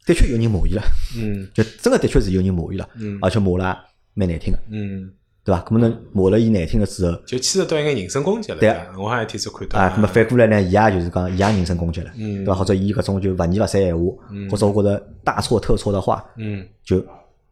[0.04, 0.82] 的确有人骂伊了，
[1.16, 3.78] 嗯 就真个的确是有人骂伊了，嗯而且骂了
[4.14, 5.12] 蛮难听个，嗯，
[5.44, 5.60] 对伐？
[5.62, 8.58] 咁么侬骂了伊难听个之后，就牵扯到一眼人身攻击了。
[8.58, 9.78] 对吧我好像天子看到。
[9.78, 12.54] 啊，咁么反过来呢，伊也就是讲，伊也人身攻击了，嗯对伐？
[12.54, 14.02] 或者伊搿种就勿二勿三闲话，
[14.50, 17.04] 或者我觉着大错特错的话，嗯就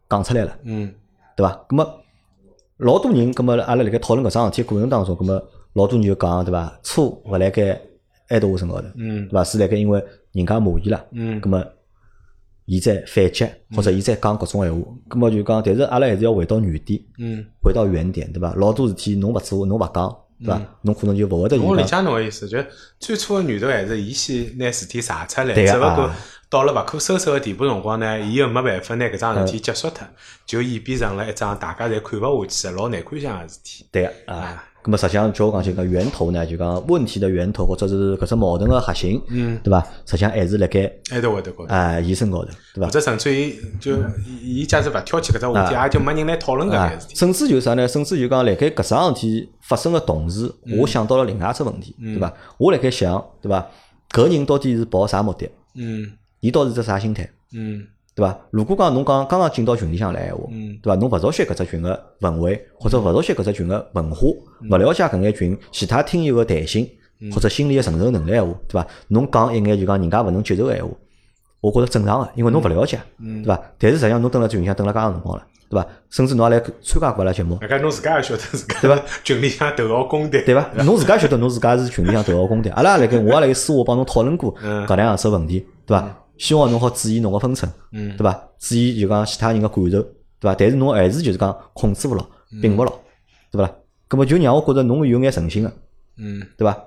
[0.09, 0.91] 讲出来了，嗯
[1.37, 1.53] 对伐？
[1.69, 1.87] 咁么
[2.77, 5.41] 老多人，咁么阿拉辣盖讨论搿桩事体过程当中，咁么
[5.73, 6.79] 老多人就讲，对伐？
[6.83, 7.81] 错勿辣盖
[8.29, 9.27] 埃德华身高头，嗯。
[9.27, 9.43] 对伐？
[9.43, 11.41] 是辣盖因为人家骂伊了，嗯。
[11.41, 11.63] 咁么
[12.65, 18.53] 伊在反击，或者伊在讲搿种闲话，咁么就讲，但是阿拉还是要回到原点，嗯，回到原点，对伐？
[18.55, 20.61] 老多事体侬勿做，侬勿讲，对伐？
[20.83, 22.59] 侬可能就勿会得我理，解侬个意思，就
[22.99, 26.15] 最初个源头还是伊先拿事体查出来，只勿过啊
[26.49, 30.07] 到了勿可收拾个地步辰光呢，伊又没办法拿搿桩事体结束脱，
[30.45, 33.85] 就演变成了一桩大家侪看勿下去个老难看相个事体。
[33.91, 34.35] 对个啊。
[34.35, 39.81] 啊，咁么实际上叫我讲就讲源头呢，就讲问题的源头或者是搿只矛盾个核心，嗯，对伐？
[40.05, 41.65] 实际上还是辣盖还高头。
[41.67, 42.85] 啊医生高头，对伐？
[42.85, 43.97] 或者甚至于就
[44.43, 47.15] 伊伊假使勿挑起搿只话题，也就没人来讨论搿啊件事，体。
[47.15, 47.85] 甚至就啥呢？
[47.85, 52.33] 甚至就讲辣盖搿桩事体发生个同时，嗯我想到了另外一只问题，对伐？
[52.57, 53.67] 我辣盖想，对伐？
[54.11, 55.49] 搿人到底是抱啥目的？
[55.75, 57.29] 嗯伊到底是只啥心态？
[57.53, 58.35] 嗯对伐？
[58.49, 60.95] 如果讲侬讲刚刚进到群里向来闲话，嗯对伐？
[60.99, 64.27] 侬勿熟悉搿只群个氛围，或者勿熟悉搿只群个文化，
[64.61, 66.89] 嗯勿了解搿眼群其他听友个弹性
[67.31, 68.87] 或者心理个承受能力闲话，对伐？
[69.09, 70.91] 侬讲一眼就讲人家勿能接受个闲话，
[71.61, 73.61] 我觉着正常个，因为侬勿了解，嗯对伐？
[73.77, 75.87] 但是实际上侬蹲辣群里向蹲了介长辰光了，对伐？
[76.09, 78.99] 甚至侬也来参加过阿拉节目，大概侬自家也晓得自家对伐？
[79.23, 80.67] 群里向头号公敌，对伐？
[80.83, 86.23] 侬自家晓得侬自家是群里向头号公敌，阿拉也辣盖我也辣盖私下帮侬讨论过嗯搿两样子问题，对伐？
[86.37, 88.49] 希望侬好注意侬个分寸，嗯对伐？
[88.59, 90.55] 注意就讲其他人个感受，对伐？
[90.55, 92.25] 但是侬还是就是讲控制勿牢，
[92.61, 92.91] 并勿牢，
[93.51, 93.71] 对勿啦？
[94.07, 95.73] 葛么就让我觉着侬有眼诚信个，
[96.17, 96.77] 嗯对伐？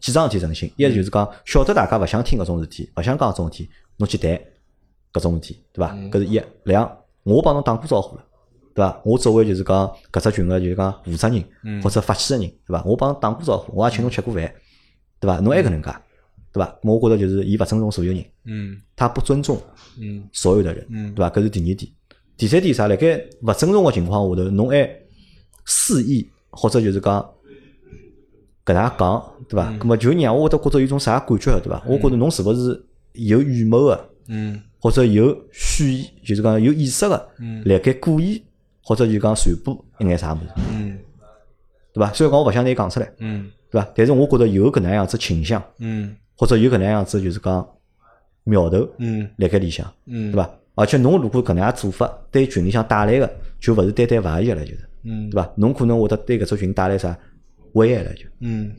[0.00, 4.30] 几桩事体诚信，一就是讲晓得大家勿想听搿种事体，勿想讲搿种事体，侬去谈
[5.12, 5.92] 搿种事体，对伐？
[6.10, 6.40] 搿是一。
[6.64, 6.90] 两，
[7.24, 8.24] 我帮侬打过招呼了，
[8.74, 9.00] 对伐？
[9.04, 12.82] 我作为就是讲搿只群个就是讲负责人或者发起个人，对伐？
[12.84, 14.54] 我帮侬打过招呼，我也请侬吃过饭，
[15.18, 15.40] 对伐？
[15.40, 15.90] 侬还搿能介，
[16.52, 16.78] 对伐？
[16.82, 19.60] 我觉着就是伊勿尊重所有人，嗯他不尊重
[20.00, 21.30] 嗯所有的人，嗯对伐？
[21.30, 21.92] 搿是第二点。
[22.36, 22.88] 第三点啥？
[22.88, 24.90] 辣盖勿尊重个情况下头，侬还
[25.66, 27.20] 肆意或者就是讲
[28.64, 29.76] 搿能介讲，对伐？
[29.78, 31.82] 葛末就让我会得觉着有种啥感觉了，对伐？
[31.86, 37.28] 我觉着侬是勿是有预谋个，嗯或者有蓄意，就是讲有意识个，
[37.66, 38.42] 辣盖故意
[38.82, 40.98] 或者就讲传播一眼啥物事，嗯
[41.92, 42.12] 对伐？
[42.12, 43.86] 虽然讲我勿想拿伊讲出来，嗯对伐？
[43.94, 47.68] 但是我觉着有搿能样子倾向，嗯或者有搿能样子就是讲
[48.44, 49.86] 苗头嗯辣盖里向。
[50.06, 50.50] 嗯，对伐？
[50.74, 55.52] 而且侬如果搿能样做法对群里向带来个，就勿是单单坏意了，就是，嗯对伐？
[55.56, 57.14] 侬可能会得对搿只群带来啥
[57.74, 58.72] 危害了，就，嗯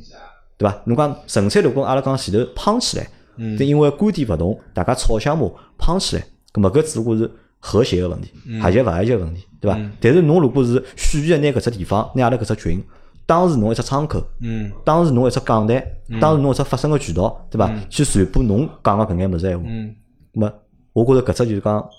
[0.58, 0.82] 对伐？
[0.86, 5.48] 侬讲纯粹如果阿拉讲前头胖起来，嗯但因为观点勿同，大家吵相骂
[5.78, 9.80] 胖起来，葛末搿只不过是和谐个问题，和谐勿和谐个问题，对伐？
[10.00, 12.84] 但是侬如果是蓄意地拿搿只地方，拿阿拉搿只群
[13.32, 15.82] 当时侬一只窗口，嗯当时侬一只讲台，
[16.20, 17.72] 当时侬一只发声个渠道，对伐？
[17.90, 19.64] 去传播侬讲个搿眼物事闲话。
[19.66, 19.96] 嗯
[20.34, 20.54] 咁么，
[20.92, 21.90] 我觉着搿只就是讲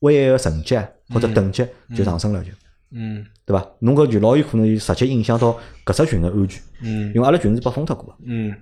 [0.00, 0.76] 危害个层级
[1.08, 2.50] 或者等级就上升了，就
[2.90, 3.66] 嗯对伐？
[3.78, 8.54] 侬搿就老有可能就直接影响到搿只群个安全，嗯因为阿拉群是被封脱过个，嗯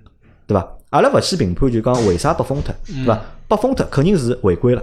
[0.45, 0.65] 对伐？
[0.91, 3.21] 阿拉勿去评判就讲为啥被封脱，对伐？
[3.49, 4.81] 被封脱肯定是违规了，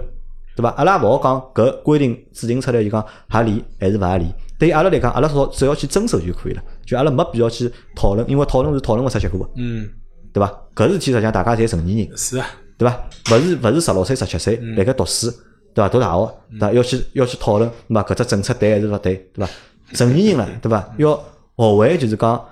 [0.55, 0.69] 对伐？
[0.77, 4.31] 阿拉勿好讲搿规定制定出来就讲合理还是勿合理。
[4.57, 9.89] 对于阿拉来讲，阿拉只只要去遵守就可以了，就阿拉没必要去讨论，因为讨论是讨论勿出结果个，嗯，
[10.31, 10.61] 对伐？
[10.75, 12.45] 搿事体实际上大家侪成年人，是啊，
[12.77, 13.09] 对伐？
[13.31, 15.31] 勿是勿是十六岁、十七岁辣盖读书，
[15.73, 15.89] 对伐？
[15.89, 16.73] 读大学，对伐？
[16.73, 18.03] 要去要去讨论，对伐？
[18.03, 19.51] 搿只政策对还是勿对，对伐？
[19.93, 20.93] 成年人了，对伐？
[20.97, 21.15] 要
[21.57, 22.45] 学会就是讲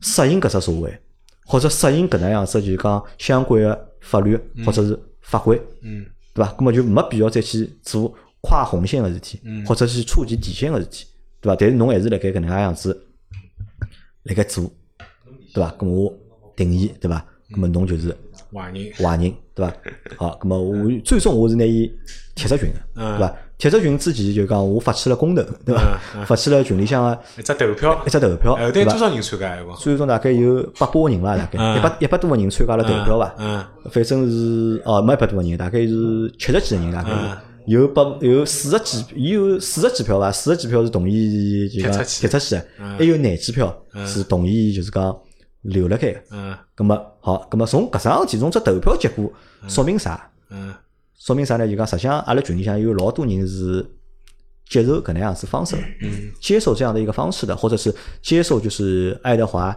[0.00, 0.92] 适应搿只社会，
[1.46, 6.52] 或者适应搿能样子就是讲相关个法律或者是法规，嗯对伐？
[6.52, 11.06] 葛末就没必要再去做跨红线个事体，或者是触及底线个事体，
[11.40, 11.56] 对伐？
[11.56, 13.06] 但是侬还是辣盖搿能介样子
[14.24, 14.64] 辣盖做，
[15.54, 15.70] 对伐？
[15.78, 16.14] 葛末我
[16.56, 17.24] 定义，对伐？
[17.52, 18.16] 葛末侬就是。
[18.52, 19.72] 坏人，坏人，对伐？
[20.16, 21.88] 好，咁么我最终我是拿伊
[22.34, 23.36] 踢出群个，嗯对伐？
[23.58, 26.24] 踢出群之前就讲我发起了公投，对伐？
[26.24, 28.90] 发起了群里向个一只投票一，只投票，呃，对伐？
[28.90, 29.56] 多少人参加？
[29.78, 33.34] 最终大概有八百个人伐，大概嗯一百一百多个人参加了投票伐？
[33.38, 40.32] 嗯反正是哦，没一百多个人，大概是七十几个人，大概嗯有百有四十几，伊有四十几票伐？
[40.32, 42.60] 四十几票是同意就讲踢出去
[42.98, 45.16] 还有廿几票是同意就是讲
[45.62, 46.20] 留辣盖个。
[46.30, 49.32] 嗯咁么好，咁么从搿桩事体，从只投票结果
[49.68, 50.30] 说明啥？
[50.50, 50.74] 嗯
[51.18, 51.68] 说明啥呢？
[51.68, 53.84] 就讲实际上阿拉群里向有老多人是
[54.68, 59.76] 接受搿能样子方式的，嗯接受这样的一个方式的，或者是接受就是爱德华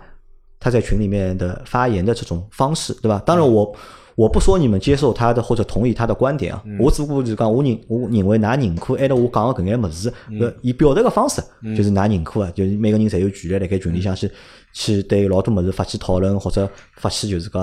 [0.59, 3.21] 他在群里面的发言的这种方式，对吧？
[3.25, 3.75] 当然我。
[4.15, 11.41] 我不说你们接受他的或者同意他的观点啊，我只不过就是讲，我认我认为㑚认可，挨着我讲的搿眼物事，搿伊表达个方式
[11.75, 14.31] 就是㑚认可啊，就是每个人侪有权利辣盖群里向去
[14.71, 17.61] 去对老多物事发起讨论，或者发起就是讲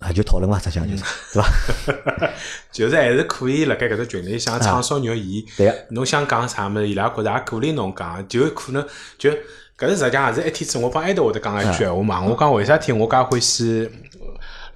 [0.00, 2.30] 啊，就讨论伐，实际上就是对伐？
[2.72, 5.44] 就是还是可以辣盖搿只群里向畅所欲言。
[5.56, 8.84] 对个，侬想讲啥物事，伊拉觉着也鼓励侬讲，就可能
[9.16, 9.30] 就
[9.78, 12.22] 搿是实际上也是一天子，我帮埃德会得讲一句闲话嘛。
[12.22, 13.88] 我讲为啥体我介欢喜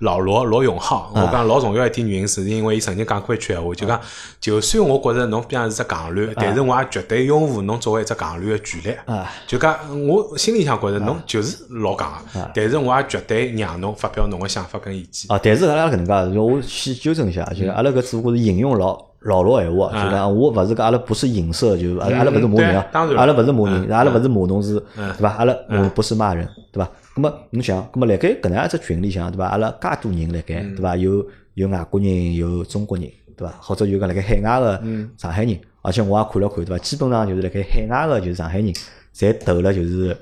[0.00, 1.10] 老罗罗永浩？
[1.14, 3.98] 我讲老重要一点原因是因为伊曾经讲过一句闲话，就讲
[4.40, 8.96] 就算我觉着侬边上是只戆卵，但是我也绝对拥护侬作为一只戆卵个权利。
[9.06, 9.74] 啊，就讲
[10.06, 15.34] 我心里向觉着侬就是老戆个，但是我也绝对让侬发表侬个想法跟意见。
[15.34, 25.30] 啊，但是阿拉搿能介，就我先纠正一下，就阿拉搿只不过是引用老老老闲话，就讲我勿是讲阿拉不是影射，就阿拉阿拉勿是骂人啊，当然阿拉勿是骂人，阿拉勿是骂侬是，嗯对伐？
[25.30, 26.90] 阿拉我不是骂人，对伐？
[27.16, 29.46] 那么侬想，那么辣盖搿能样一只群里向，对伐？
[29.46, 30.96] 阿拉介多人辣盖，对伐？
[30.96, 33.54] 有有外国人，有中国人，对伐？
[33.60, 34.82] 或者有讲辣盖海外个
[35.16, 36.78] 上海人，而且我也看了看，对伐？
[36.78, 38.72] 基本上就是辣盖海外个就是上海人，
[39.14, 40.16] 侪投了就是。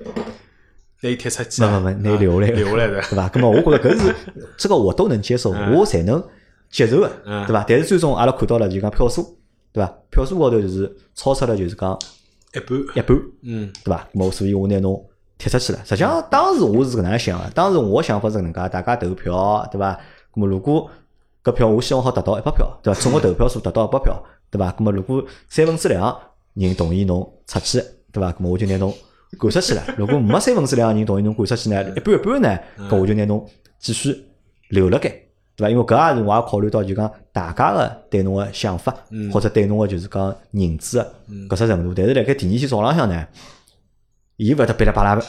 [1.03, 3.31] 拿伊踢出去啊，没没没，拿留来，留下来 的，对伐？
[3.35, 4.14] 那么我觉着搿是
[4.57, 6.23] 这个我都能接受，我才能
[6.70, 7.64] 接受个，嗯对伐？
[7.68, 9.37] 但是最终阿拉看到了就讲票数，
[9.72, 9.92] 对伐？
[10.11, 11.98] 票数高头就是超出了就是讲
[12.55, 14.09] 一半，一半，嗯对伐？
[14.12, 15.05] 咁么所以我拿侬
[15.38, 15.79] 踢出去了。
[15.85, 19.94] 实际上当时我是搿能样想个，当时我想法是搿能介，大家投票，对伐？
[20.33, 20.90] 咁么如果
[21.42, 23.00] 搿票我希望好达到一百票，对伐？
[23.00, 24.72] 总个投票数达到一百票，对伐？
[24.72, 26.16] 咁么如果三分之两
[26.55, 27.81] 人同意侬出去，
[28.12, 28.33] 对伐？
[28.33, 28.92] 咁么我就拿侬
[29.38, 29.83] 赶出去了。
[29.96, 33.44] 如果没三分之两人同意侬赶出去呢，一半一半呢，搿我就拿侬
[33.79, 34.24] 继续
[34.68, 35.12] 留辣盖，
[35.57, 35.71] 对伐？
[35.71, 38.95] 因为搿也是我也考虑到就讲大家个对侬个想法，
[39.33, 41.14] 或者对侬个就是讲认知个
[41.49, 41.93] 搿只程度。
[41.95, 43.27] 但是辣盖第二天早浪向呢，
[44.37, 45.21] 伊勿会得噼里啪啦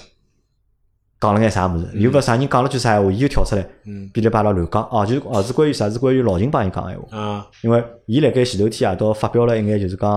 [1.20, 4.84] 讲了眼啥物事，又勿是啥人讲了句啥闲话，伊就跳出来嗯噼里啪啦乱讲。
[4.92, 5.90] 哦，就哦是关于啥？
[5.90, 7.18] 是关于老秦帮伊讲闲话。
[7.18, 10.12] 啊，因为伊辣盖前头天夜到发表了一眼就是讲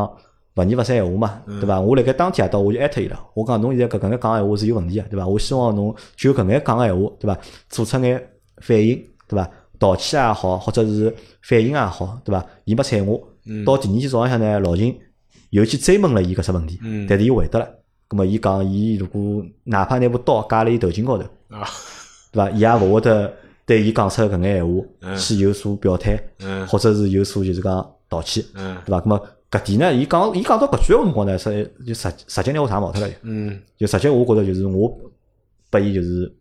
[0.54, 1.80] 勿二勿三闲话嘛，对伐？
[1.80, 5.26] 我辣盖当天夜到我就艾特伊了，我讲侬现在搿搿眼讲闲话是有问题个，对伐？
[5.26, 7.40] 我希望侬就搿眼讲闲话，对伐？
[7.68, 8.96] 做出眼反应，
[9.28, 9.48] 对伐？
[9.78, 12.44] 道歉也好，或者是反应也好，对伐？
[12.64, 13.18] 伊没睬我，
[13.64, 14.98] 到第二天早浪向呢，老秦
[15.50, 17.68] 又去追问了伊搿只问题，嗯但是伊回答了。
[18.08, 21.68] 葛末伊讲，伊如果哪怕拿把刀架辣伊头颈高头，啊，
[22.32, 22.50] 对伐？
[22.50, 23.32] 伊也勿会得
[23.66, 29.00] 对伊讲出搿眼闲话嗯去有所表态，嗯或者是有所就是讲道歉，嗯对伐？
[29.00, 29.94] 咁么搿点呢？
[29.94, 34.98] 伊讲伊讲到搿句闲话辰光呢，实就实实际拿我上毛脱了，嗯就实际我觉着就是我
[35.70, 36.34] 拨伊就是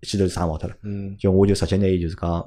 [0.00, 2.44] 一记头上毛脱了，嗯，就我就直接拿伊就是讲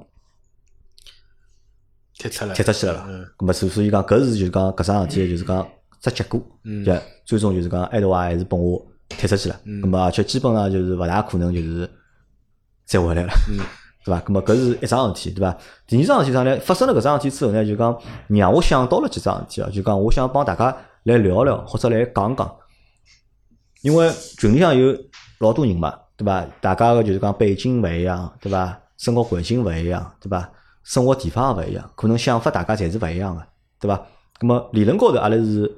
[2.22, 3.26] 踢出来，踢出去了啦嗯。
[3.38, 5.68] 咁么所所以讲搿是就是讲搿桩事体就是讲
[6.00, 6.94] 只结果，嗯就
[7.26, 11.90] 最终就是讲爱德华还是把我踢出去了，咁么而且基本上就是勿大可能就是
[12.86, 13.34] 再回来了。
[13.50, 13.58] 嗯
[14.04, 14.20] 对伐？
[14.22, 15.56] 咁么搿是一桩事体，对伐？
[15.86, 17.96] 第二桩事体上来发生了搿桩事体之后呢，就讲
[18.30, 22.56] 让我想到了几桩事体啊，就讲我想帮大家来聊聊，或者来讲讲，
[23.84, 24.98] 因为群里向有
[25.40, 26.44] 老多人嘛，对伐？
[26.60, 28.76] 大家个就是讲背景勿一样，对伐？
[28.98, 30.50] 生活环境勿一样，对伐？
[30.84, 33.44] 生活地方也勿一样，可能想法大家侪是勿一样个，
[33.80, 34.06] 对伐？
[34.40, 35.72] 那么理论高头阿拉是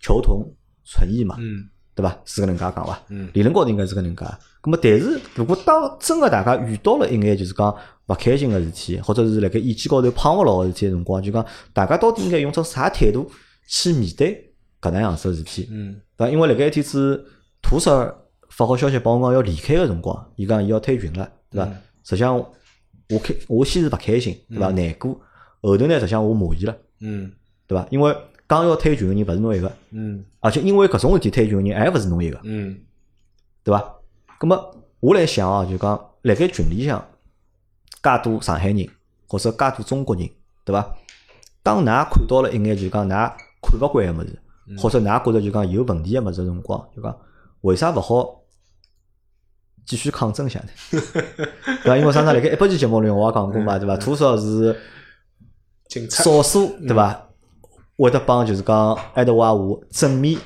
[0.00, 0.42] 求同
[0.84, 2.16] 存异嘛，嗯对伐？
[2.24, 3.00] 是搿能介讲伐？
[3.08, 4.24] 嗯理论高头应该是搿能介。
[4.64, 7.74] 那么，但是如果当真个大家遇到了一眼就是讲
[8.06, 13.30] 勿开心个事体，或者是辣盖意见高头碰勿牢个事体个辰光，就讲大家到底应该用种啥态度
[13.66, 15.68] 去面对搿能样子个事体？
[15.70, 16.32] 嗯对伐？
[16.32, 17.24] 因为辣盖一天子
[17.62, 18.14] 土婶儿
[18.50, 21.70] 发好消息帮我讲要离开个辰光，伊讲伊要退群了，对伐？
[22.04, 22.44] 实际上
[23.10, 24.70] 我开我先是勿开心，对伐？
[24.70, 25.18] 难过，
[25.62, 27.32] 后头呢，实际上我骂伊了，嗯
[27.66, 27.86] 对伐？
[27.90, 28.14] 因为
[28.48, 32.38] 讲要退群个人勿是侬一个，嗯而且因为搿种事体退群个人还勿是侬一个。
[32.44, 32.78] 嗯
[33.64, 33.94] 对伐？
[34.38, 37.04] 咁么我来想啊，就讲辣盖群里向，
[38.02, 38.88] 介多上海人
[39.26, 40.28] 或者介多中国人，
[40.64, 40.94] 对伐？
[41.62, 44.38] 当㑚看到了一眼就讲㑚看勿惯个物事，
[44.78, 47.14] 或者㑚觉着就讲有问题个物事个辰光，就讲
[47.62, 48.37] 为啥勿好
[49.88, 50.66] 继续抗争下呢？
[51.82, 51.96] 对伐？
[51.96, 53.96] 因为上趟辣盖一百期节目里我也讲过嘛，对伐？
[53.96, 54.76] 多少是
[56.10, 57.24] 少数对伐？
[57.96, 60.38] 会得帮就是讲爱德华五正面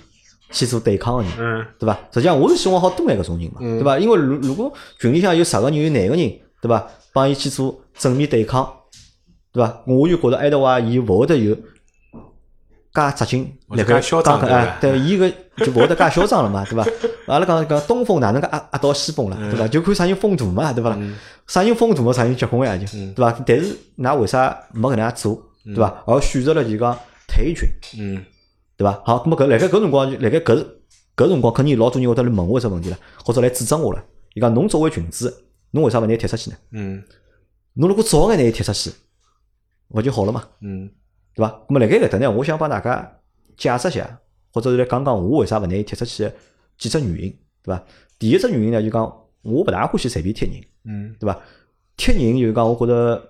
[0.51, 1.33] 去做对抗个人。
[1.39, 1.99] 嗯对伐？
[2.15, 3.99] 实际上我是希望好多眼搿种人嘛，对伐？
[3.99, 6.87] 因为如如果群里向有十个人有廿个人，对伐？
[7.13, 8.73] 帮伊去做正面对抗，
[9.53, 9.83] 对伐？
[9.87, 11.57] 我就觉着爱德华伊勿会得有
[12.95, 16.87] 介扎劲，辣盖或者介嚣张讲对伐哎，对，伊个就勿会得介嚣张了嘛， 对伐？
[17.27, 19.67] 阿拉讲讲东风哪能介压压到西风了，对伐？
[19.69, 20.99] 就看啥人风大嘛，对伐？
[21.47, 23.33] 啥人风大嘛，啥人结棍呀就，对伐？
[23.47, 26.03] 但是㑚为啥没搿能样做，对伐？
[26.07, 28.23] 而选择了就讲退群，嗯
[28.77, 29.01] 对伐？
[29.05, 30.67] 好，咁么搿辣盖搿辰光辣盖搿
[31.17, 34.05] 搿辰光，肯定老多人会得来问我一只问题了，或者来指责我了。
[34.35, 35.31] 伊讲侬作为群主，
[35.71, 36.57] 侬为啥勿拿伊踢出去呢？
[36.73, 37.03] 嗯
[37.75, 38.91] 侬如果早眼拿伊踢出去，
[39.89, 40.45] 勿就好了嘛？
[40.61, 40.91] 嗯
[41.35, 41.49] 对伐？
[41.69, 43.19] 咁么辣盖搿搭呢，我想帮大家
[43.57, 44.19] 解释一下，
[44.53, 46.33] 或者是来讲讲我为啥勿拿伊踢出去的
[46.79, 47.83] 几只原因，对伐？
[48.19, 49.03] 第一只原因呢，就讲
[49.43, 51.39] 我勿大欢喜随便踢人，嗯对伐？
[51.97, 53.23] 踢人就是讲，我觉着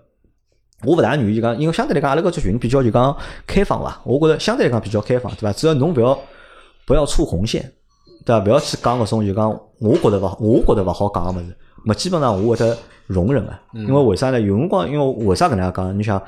[0.84, 5.52] 我勿大愿意，就讲，因为相对来讲，阿拉搿只群比较就讲开放伐，我觉着相对来讲比较开放，对伐？
[5.52, 6.18] 只要侬勿要
[6.86, 7.72] 不要触红线，
[8.24, 8.44] 对伐？
[8.44, 14.40] 勿要去讲搿种就讲我觉着勿，我觉着勿好讲个物事，么基本上我会得容忍个，因为为啥呢？
[14.40, 15.98] 有辰光，因为为啥搿能样讲？
[15.98, 16.22] 你想，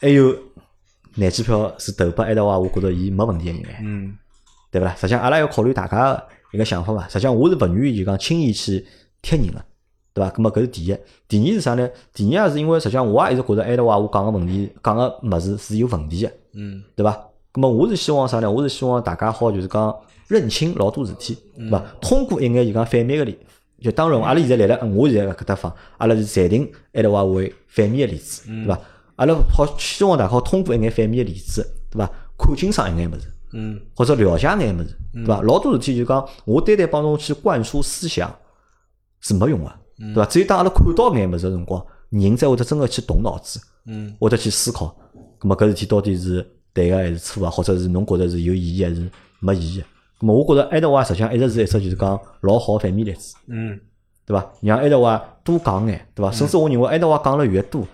[0.00, 0.34] 还有
[1.16, 3.80] 廿几票是投拨埃德华，我觉着伊没问题个人哎。
[3.82, 4.16] 嗯
[4.70, 4.94] 对伐啦？
[4.94, 7.08] 实际上，阿拉要考虑大家个一个想法嘛。
[7.08, 8.84] 实际上，我是勿愿意就讲轻易去
[9.22, 9.64] 踢人个，
[10.12, 10.30] 对伐？
[10.30, 10.96] 咁么搿是第一。
[11.28, 11.88] 第二是啥呢？
[12.12, 17.12] 第二也是因为实际上我也一直觉着埃德华我讲个问题讲个物事是有问题个，嗯对伐？
[17.54, 18.50] 咁么我是希望啥呢？
[18.50, 19.94] 我是希望大家好就是讲
[20.26, 21.82] 认清老多事体，对伐？
[22.00, 23.38] 通过一眼就讲反面个例，
[23.80, 28.78] 就当然阿拉现在来了，我现在搿搭方，阿拉是裁定埃德华为反面个例子，对伐？
[29.16, 32.10] 阿拉好希望大家好通过一眼反面个例子，对伐？
[32.38, 33.32] 看清爽一眼物事。
[33.52, 35.40] 嗯或者了解一眼物事，对伐？
[35.40, 38.34] 老多事体就讲，我单单帮侬去灌输思想
[39.20, 40.26] 是没用个，对伐？
[40.26, 44.94] 只有当阿拉看到眼物事个辰光，人才会得真个去动脑子，嗯会得去思考，
[45.40, 47.50] 咁么搿事体到底是对个还是错个？
[47.50, 49.84] 或者是侬觉着是有意义还是没意义？
[50.20, 53.80] 咁么我觉着爱德华实际上一直是一只就是讲老好个反面例子，嗯
[54.26, 54.46] 对伐？
[54.60, 56.30] 让爱德华多讲眼，对伐？
[56.30, 57.86] 甚至我认为爱德华讲了越多，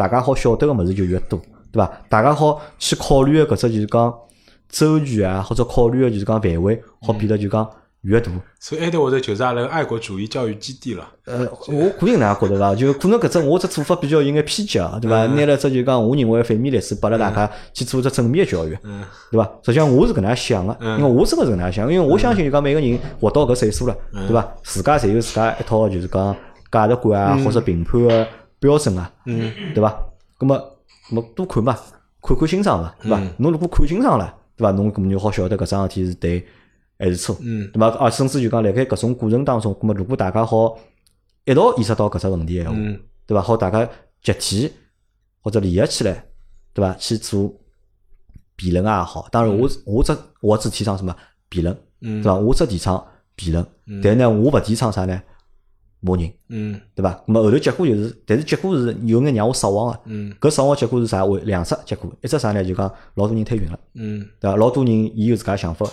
[0.00, 1.38] 大家好晓得个物事就越多，
[1.70, 1.92] 对伐？
[2.08, 4.10] 大家好去考虑个搿只就是讲
[4.70, 7.68] 周全啊，或者考虑个就是讲范围，好变得就讲
[8.00, 8.32] 越大。
[8.58, 11.06] 所以埃德沃德就是阿拉个爱国主义教育基地了。
[11.26, 12.74] 呃，我个人哪能觉得啦？
[12.74, 15.26] 就可能搿只我只做法比较有眼偏激啊，对伐？
[15.26, 19.44] 拿了只就讲我认为反面例子，拨了大家去做只正面的教育，嗯对伐？
[19.62, 23.94] 实际上我是搿能样想个，因为我真个是搿能样想，因为我相信就讲每个人活到搿岁数了，
[24.26, 24.50] 对伐？
[24.62, 26.34] 自家侪有自家一套就是讲
[26.72, 28.26] 价值观啊，或者评判个
[28.60, 29.90] 标准啊，嗯对伐？
[30.38, 30.56] 葛么，
[31.08, 31.76] 葛么多看嘛，
[32.22, 33.20] 看看欣赏嘛，对伐？
[33.38, 34.70] 侬如果看欣赏了，对伐？
[34.72, 36.46] 侬搿么就好晓得搿桩事体是对
[36.98, 37.88] 还是错，嗯对伐？
[37.98, 40.78] 啊，甚至就讲辣盖搿种过程当中，葛么如果大家好
[41.46, 43.42] 一道意识到搿只问题个闲话，嗯对伐？
[43.42, 43.88] 好，大家
[44.22, 44.72] 集体
[45.40, 46.26] 或者联合起来，
[46.74, 46.94] 对伐？
[46.94, 47.52] 去做
[48.56, 51.16] 辩论也好，当然我我只我只提倡什么
[51.48, 52.34] 辩论，嗯对伐？
[52.34, 53.02] 我只提倡
[53.34, 53.66] 辩论，
[54.02, 55.22] 但是呢，我勿提倡啥呢？
[56.00, 57.22] 骂人，嗯对伐？
[57.26, 60.00] 那么后头结果就是，但是结果是有眼让我失望个。
[60.06, 61.24] 嗯搿失望结果是啥？
[61.24, 62.64] 为两只结果，一只啥呢？
[62.64, 64.56] 就讲老多人退群了，嗯对伐？
[64.56, 65.86] 老多人伊有自家想法，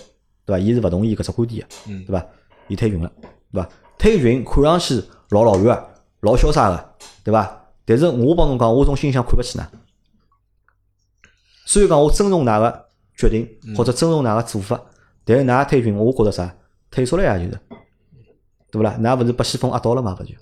[0.45, 0.59] 对伐？
[0.59, 2.25] 伊是勿同意搿只观点个，嗯对伐？
[2.67, 3.11] 伊退群了，
[3.51, 3.69] 对伐？
[3.97, 5.89] 退群看上去老老远个，
[6.21, 6.89] 老潇洒个，
[7.23, 7.65] 对伐？
[7.85, 9.65] 但是我帮侬讲，我从心里向看勿起㑚。
[11.65, 14.81] 虽然讲我尊重㑚个决定或者尊重㑚个做法，
[15.25, 16.55] 但是㑚退群，我觉着啥？
[16.89, 17.59] 退出来呀，就是，
[18.71, 18.97] 对勿啦？
[18.99, 20.17] 㑚勿是被西风压倒了嘛？
[20.19, 20.33] 勿就，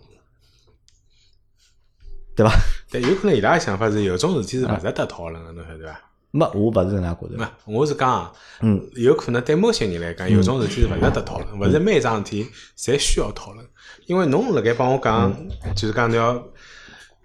[2.35, 2.53] 对伐？
[2.91, 6.01] 但有可能伊拉个想法是有种事体是勿值得讨论个，侬晓得伐？
[6.31, 7.37] 没，我勿是搿能介觉着。
[7.37, 13.65] 没，我是讲啊，嗯，有可能对某些人来讲，有种事体是勿值得讨论，勿是每桩事体侪需要讨论。
[14.07, 15.33] 因为侬辣盖帮我讲，
[15.75, 16.43] 就是讲侬要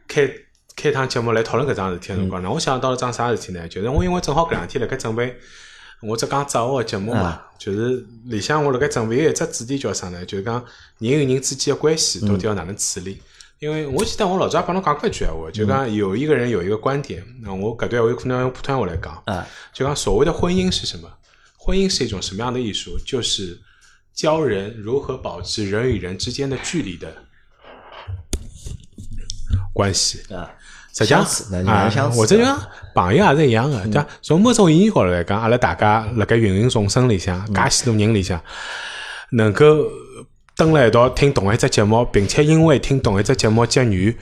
[0.07, 0.31] 开
[0.77, 3.67] 开趟节目来讨论搿桩事体个辰光，让我想到了桩啥事体呢？
[3.67, 5.37] 就是我因为正好搿两天辣盖准备
[6.03, 10.25] 我只讲择偶个节目嘛，就是里向我辣盖准备有一只主题叫啥呢？
[10.25, 10.65] 就是讲
[10.99, 13.21] 人与人之间的关系到底要哪能处理。
[13.59, 21.07] 因为我记得我老早帮侬讲过一句闲话，就讲有一个人有一个观点，那我搿段我有可能要用普通话来讲，啊，就讲所谓的婚姻是什么？
[21.59, 22.99] 婚姻是一种什么样的艺术？
[23.05, 23.61] 就是
[24.15, 27.15] 教人如何保持人与人之间的距离的
[29.75, 30.23] 关系。
[30.35, 30.51] 啊，
[30.93, 31.25] 实际上
[31.67, 32.61] 啊或者的讲
[32.95, 33.87] 朋友也是一样的。
[33.89, 38.41] 讲从某种意义高头来讲，阿拉大家辣盖芸芸众生里向，介许多人里向，
[39.31, 39.65] 能够
[40.57, 44.15] 蹲辣一道听同一只节目，并且因为听同一只节目结缘，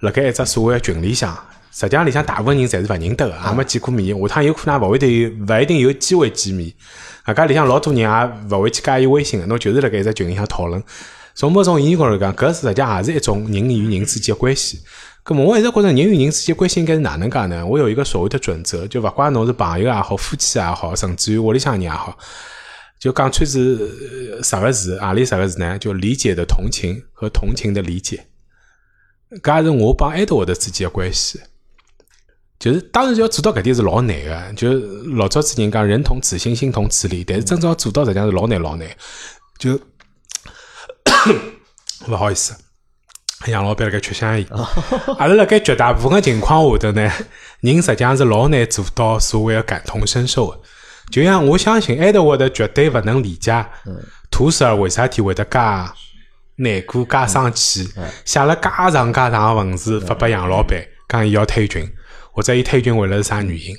[0.00, 1.36] 辣盖一只所谓的群里向，
[1.70, 4.18] 实际上里向大部分人侪是勿认得个，也没见过面。
[4.18, 6.72] 下趟有可能也勿会得有，勿一定有机会见面。
[7.24, 8.08] 啊，搿里向老多人也
[8.56, 10.82] 勿会去加伊微信个，侬就是辣盖一只群里向讨论。
[11.34, 14.80] 从某种意义高头讲，搿实际上也是一种人与人之间个关系。
[15.24, 17.64] 咁么我一直觉着人与人之间关系应该是哪能介呢？
[17.64, 22.14] 我有一个所谓的准则，就勿怪侬是朋友也好，夫妻也好，甚至于屋里向人也好，
[23.00, 25.78] 就讲穿是啥个字，何里啥个字呢？
[25.78, 28.26] 就理解的同情和同情的理解。
[29.42, 31.40] 搿也是我帮埃德沃德之间的关系。
[32.58, 34.72] 就是当然要做到搿点是老难个，就
[35.16, 38.88] 老早子人讲人同此心，心同此理，但是真正要做到实际上是老难老难。
[39.58, 39.80] 就
[42.08, 42.54] 勿好意思，
[43.46, 44.46] 杨老板辣盖吃香烟。
[45.18, 47.10] 阿拉辣盖绝大部分个情况下头呢，
[47.60, 50.60] 人实际上是老难做到所谓个感同身受个。
[51.10, 53.64] 就像我相信埃德沃德绝对勿能理解
[54.30, 55.58] 图什尔为啥体会得介
[56.56, 57.88] 难过、介生气，
[58.24, 61.86] 写了介长介长个文字发拨杨老板，讲伊要退群，
[62.32, 63.76] 或者伊退群为了是啥原因，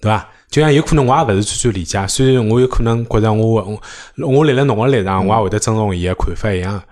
[0.00, 0.28] 对伐？
[0.50, 6.82] 就像有可能我也勿是最最理解，虽然我有可能觉着我我我立了侬个立场，我也会得尊重伊个看法一样。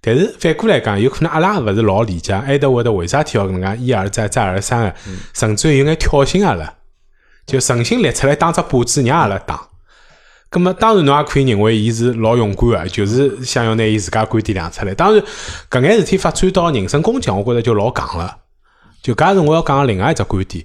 [0.00, 4.94] 但是反过来讲，有可能阿拉也勿是老理解埃德沃德为啥体要搿能介一而再再而三个，
[5.32, 6.74] 甚至于有眼挑衅阿拉，
[7.46, 9.68] 就诚心立出来当只靶子让阿拉打。
[10.48, 14.94] 咁么当然侬也可以认为伊是老勇敢个，就是想要拿伊自家观点亮出来。
[14.94, 15.22] 当然，
[15.68, 18.38] 搿眼事体发展到人身攻击，我觉着就老戆了。
[19.02, 20.64] 就搿是我要讲个另外一只观点，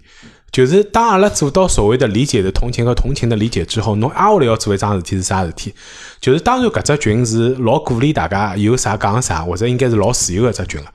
[0.52, 5.74] 就是当阿拉做到所谓的理解的同情和同情的理解之后，侬挨下来要做一桩事体是啥事体？
[6.20, 10.92] 就是当然搿只群是老鼓励大家有啥讲啥，或者应该是老自由的只群了。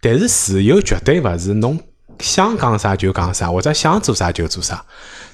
[0.00, 1.78] 但是自由绝对勿是侬
[2.18, 4.82] 想讲啥就讲啥，或者想做啥就做啥。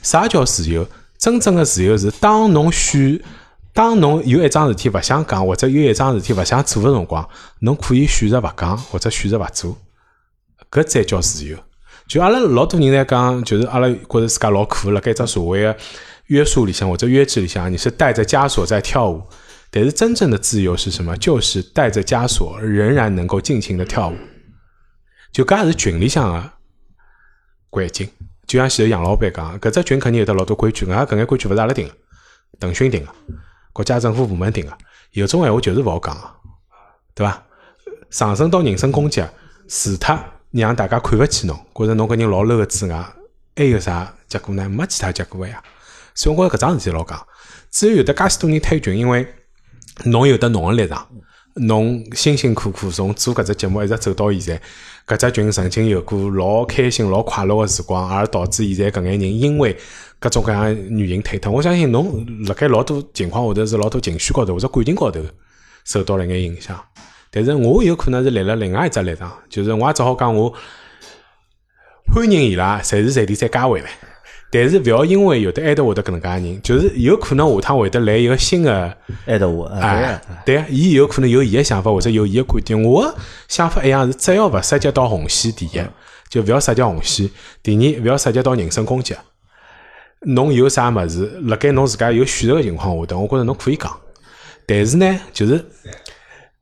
[0.02, 0.86] 啥叫自由？
[1.16, 3.20] 真正的自由是当侬选，
[3.72, 7.28] 当侬有一桩事体勿想讲，或者有一桩事体勿想做的辰光，
[7.60, 9.78] 侬可以选择勿讲，或者选择勿做，
[10.72, 11.56] 搿才叫自由。
[12.10, 15.76] 就阿拉老多人在讲，就是阿拉觉着自家老苦，辣盖只社会个
[16.26, 19.22] 约束里向或者约制里向，你是带着枷锁在跳舞。
[19.70, 21.16] 但是真正的自由是什么？
[21.18, 24.16] 就是带着枷锁，仍然能够尽情的跳舞。
[25.30, 26.50] 就搿也是群里向个
[27.70, 28.10] 环境。
[28.44, 31.94] 就像前头杨老板讲，搿只群肯定有得老多规矩，搿搿眼规矩勿是阿拉定个，
[32.58, 33.14] 腾讯定个，
[33.72, 34.76] 国家政府部门定个。
[35.12, 36.22] 有种闲话就是勿好讲个，
[37.14, 37.40] 对伐？
[38.10, 39.22] 上升到人身攻击，
[39.68, 40.18] 除脱
[40.52, 43.06] 让大家看勿起侬，觉着侬搿人老 low 个之外，
[43.54, 44.68] 还有啥结果呢？
[44.68, 45.62] 没其他结果个呀。
[46.14, 47.24] 所以我觉着搿桩事体老讲，
[47.70, 49.26] 只有有得介许多人退群，因为
[50.04, 51.06] 侬有得侬个立场，
[51.54, 59.76] 侬辛辛苦苦从做搿只节目一直走到现在，搿只群曾经有过老开心、老快乐个时光，而导致现在搿眼人因为
[60.18, 61.52] 各种各样原因退脱。
[61.52, 65.20] 我相信侬辣盖老多情况下头是老多情绪高头或者感情高头
[65.84, 66.78] 受到了眼影响。
[67.30, 70.52] 但是我有可能是立了另外一只立场，就是我也只好讲我
[72.12, 73.90] 欢迎伊拉，随时随地再加回来。
[74.52, 82.82] 但是勿要因为有的艾特我的搿能介人，就是有可能下趟会得来一个新的艾特我，哎，对，伊有可能有伊个想法或者有伊个观点。
[82.82, 83.14] 我
[83.46, 85.80] 想法一样是，只要勿涉及到红线，第一
[86.28, 87.28] 就勿要涉及红线；
[87.62, 89.14] 第二勿要涉及到人身攻击。
[90.22, 93.96] 侬有啥物事，辣盖侬自家有选择个情况下头，我觉着侬可以讲。
[94.66, 95.64] 但是呢，就是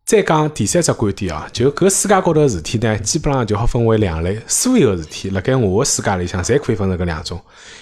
[0.08, 4.40] 再讲第三只观点啊，就搿世界高头个事体呢，基本上就好分为两类。
[4.46, 7.38] 所有个事体辣盖我个世界里向，侪可以分成搿两种。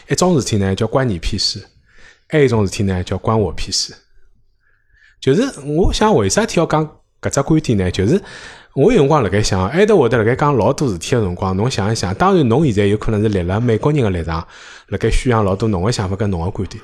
[0.09, 1.64] 一种事体呢叫关你屁事，
[2.29, 3.95] 还有一种事体呢叫关我屁事。
[5.20, 6.85] 就是我想为啥体要讲
[7.22, 7.89] 搿只观点呢？
[7.93, 8.20] 就是
[8.74, 14.45] 我有辰光辣盖想，埃德会得辣盖讲老多事体个辰光，侬想一想，当然侬现在有可能是立了美国人个立场，
[14.89, 16.83] 辣盖宣扬老多侬个想法跟侬个观点，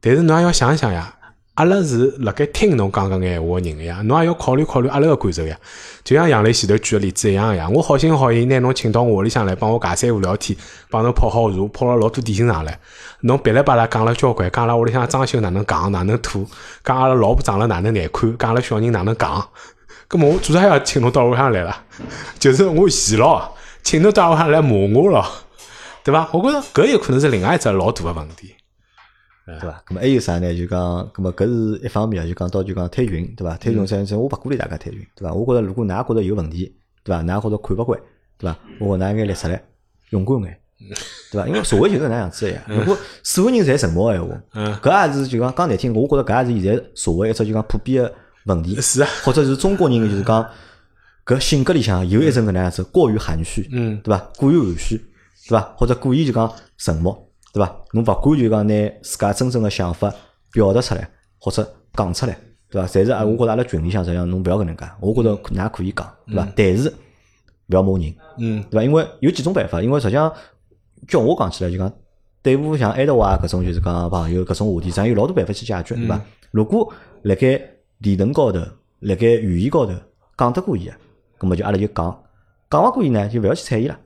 [0.00, 1.14] 但是侬也要想一想呀。
[1.54, 5.54] 阿拉是辣盖听侬讲搿眼话个人呀，侬也要考虑考虑阿拉个感受呀。
[6.02, 10.56] 就像杨磊前头举个例子一样个呀，我好心好意拿侬请到我屋里向来帮我尬三胡聊天，
[10.88, 12.78] 帮侬泡好茶，泡了老多点心上来。
[13.22, 16.46] 侬噼里啪啦讲了交关，讲阿拉屋里向装修哪能戆哪能土，
[16.82, 19.44] 讲阿拉老婆长了哪能难看，讲阿拉小人哪能戆。
[20.08, 21.76] 葛末我做啥要请侬到屋里向来了？
[22.38, 25.26] 就是我嫌咯，请侬到屋里向来骂我咯，
[26.02, 26.26] 对伐？
[26.32, 28.54] 我觉着搿有可能是另外一只老大个问题。
[29.58, 29.82] 对伐？
[29.88, 30.54] 咁么还有啥呢？
[30.54, 30.78] 就讲，
[31.14, 33.56] 咁么搿是一方面啊，就讲到就讲退群，对伐？
[33.56, 35.32] 退群实际上我勿鼓励大家退群，对伐？
[35.34, 37.22] 我觉着如果㑚觉着有问题，对伐？
[37.22, 38.00] 㑚觉着看勿惯，
[38.38, 38.58] 对伐？
[38.78, 39.62] 我㑚应该立出来，
[40.10, 40.58] 勇敢眼，
[41.32, 41.46] 对伐？
[41.48, 42.62] 因为社会就是搿样子个呀。
[42.68, 48.14] 如果所有人侪沉默个闲话，搿也是就讲讲难听，我觉着搿也是现在社会一只就讲普遍个
[48.46, 50.46] 问题，是啊，或者是中国人就是讲
[51.26, 54.18] 搿性格里向有一种搿能样子，过于含蓄，嗯，对伐？
[54.36, 54.96] 过于含蓄，
[55.48, 55.60] 对伐？
[55.76, 57.26] 或者故意就讲沉默。
[57.52, 57.84] 对伐？
[57.92, 60.12] 侬勿管就讲拿自家真正个想法
[60.52, 62.38] 表达出来，或者讲出来，
[62.70, 62.86] 对伐？
[62.88, 66.48] 侪是啊，我觉着阿拉群里向实际上侬勿要搿能介，我觉着㑚可以讲，对伐？
[66.56, 68.84] 但是勿要骂人，嗯，对伐？
[68.84, 70.32] 因为有几种办法，因为实际上
[71.08, 71.92] 叫我讲起来就讲，
[72.42, 76.20] 对付像埃德华搿种就是讲朋友搿种话题，上有老多办法去解决，对伐？
[76.50, 76.92] 如果
[77.22, 77.60] 辣盖
[77.98, 78.60] 理论高头，
[79.00, 79.92] 辣盖语言高头
[80.36, 80.92] 讲得过伊个，
[81.38, 82.22] 葛末就阿拉就讲，
[82.70, 83.98] 讲勿过伊呢，就勿要去睬伊了。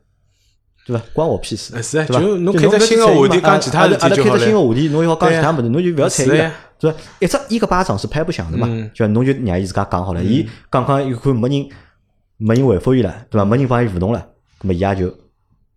[0.87, 1.03] 对伐？
[1.13, 2.05] 关我屁事，是啊？
[2.05, 4.39] 就侬开只新个话题讲其他事阿拉开只。
[4.45, 6.99] 新个话题，侬要讲其他物事，侬就勿要睬伊了对伐？
[7.21, 11.69] 一只一个巴掌是拍不响的嘛，就侬就让伊自家讲好了，伊讲讲有看没人
[12.37, 13.45] 没人回复伊了，对伐？
[13.45, 14.27] 没人帮伊互动了，
[14.61, 15.13] 咁么伊也就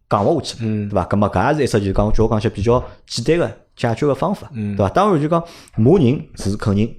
[0.09, 1.05] 讲勿下去了，对伐？
[1.05, 4.89] 咁么搿也是一只就是讲叫我讲些比较简单个解决个方法，对伐？
[4.89, 5.41] 当然就讲
[5.77, 6.93] 骂人是肯定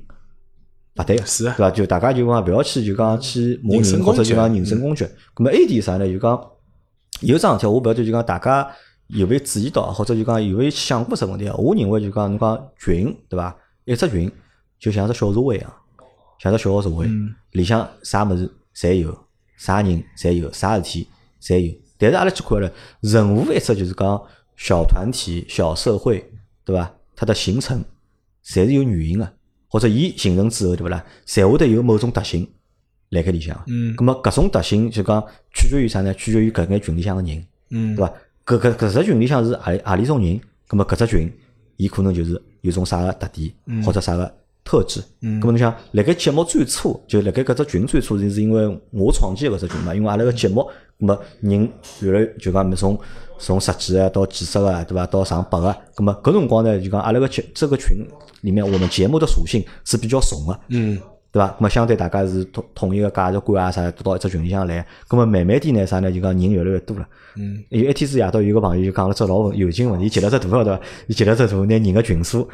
[0.97, 1.71] 勿对个，是啊对伐？
[1.71, 5.05] 就大家就讲勿要去就讲去骂人或者就讲人身攻击。
[5.35, 6.11] 咁么 A 点啥呢？
[6.11, 6.41] 就讲
[7.21, 8.69] 有桩事体，我勿晓得就讲大家
[9.09, 11.55] 有没有注意到，或者就讲有没有想过只问题啊？
[11.57, 13.57] 我认为就讲侬讲群对伐？
[13.85, 14.31] 一只群
[14.79, 15.73] 就像只小社会一样，
[16.39, 17.09] 像只小个社会，
[17.53, 19.19] 里向啥物事侪有，
[19.57, 21.09] 啥人侪有，啥事体
[21.41, 21.75] 侪有。
[21.97, 24.23] 但是阿拉去看了，任何一只就是讲
[24.57, 26.31] 小团体、小社会，
[26.65, 26.95] 对伐？
[27.17, 27.85] 它的形成
[28.45, 29.33] 侪是有原因个，
[29.69, 31.05] 或者伊形成之后，对勿啦？
[31.27, 32.49] 侪会得有某种特性
[33.11, 33.59] 辣盖里向。
[33.67, 35.23] 嗯咁么搿种特性就讲
[35.55, 36.13] 取决于啥呢？
[36.15, 38.13] 取决于搿眼群里向个人，嗯对伐？
[38.47, 41.33] 搿搿搿只群里向是何里何里种人，咁么搿只群
[41.77, 43.53] 伊可能就是有种啥个特点，
[43.85, 44.35] 或者啥个
[44.65, 45.03] 特质。
[45.21, 49.95] 嗯，咁么侬想，辣盖节目最初，就辣盖搿只群最初，就是因为我创建搿只群嘛。
[49.95, 50.63] 因为阿拉个节目，
[50.99, 52.99] 咁么人越来就讲从
[53.39, 55.07] 从十几个到几十个，对伐？
[55.07, 57.99] 到上百个，咁么搿辰光呢，就讲阿拉个节这个群
[58.41, 60.59] 里面，我们节目的属性是比较怂个。
[60.69, 60.99] 嗯。
[61.31, 61.55] 对伐？
[61.59, 64.85] 那么相对大家是统统一个价值观啊啥，都到一只群里向来。
[65.11, 66.11] 那么慢慢点呢啥呢？
[66.11, 67.07] 就讲人越来越多了。
[67.37, 67.63] 嗯。
[67.69, 70.83] 有一天子夜到，有个朋友就讲了只老有劲问题，截了只图晓得伐？
[71.07, 72.49] 伊截了只图，拿人个群数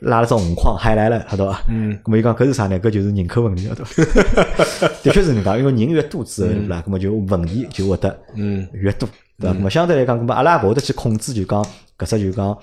[0.00, 1.60] 拉了只红框，海来了，晓得伐？
[1.68, 1.98] 嗯。
[2.06, 2.80] 那么伊讲搿是啥呢？
[2.80, 4.88] 搿就是人口问题，晓得伐？
[5.04, 6.82] 的确是能讲，因为人越多之后，对伐？
[6.86, 9.06] 那么就问题就会得嗯越多，
[9.38, 9.52] 对伐？
[9.54, 11.62] 那么相对来讲，那么阿拉也勿会得去控制，就讲
[11.98, 12.56] 搿只就讲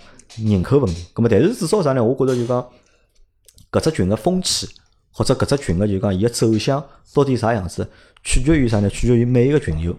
[0.44, 1.06] 人口问题。
[1.14, 2.04] 咁么但是至少啥呢？
[2.04, 2.66] 我觉着就讲
[3.72, 4.68] 搿只群个风气。
[5.18, 7.90] 或者搿只群个就讲伊个走向到底啥样子，
[8.22, 8.90] 取决于啥呢？
[8.90, 9.98] 取决于每一个群友，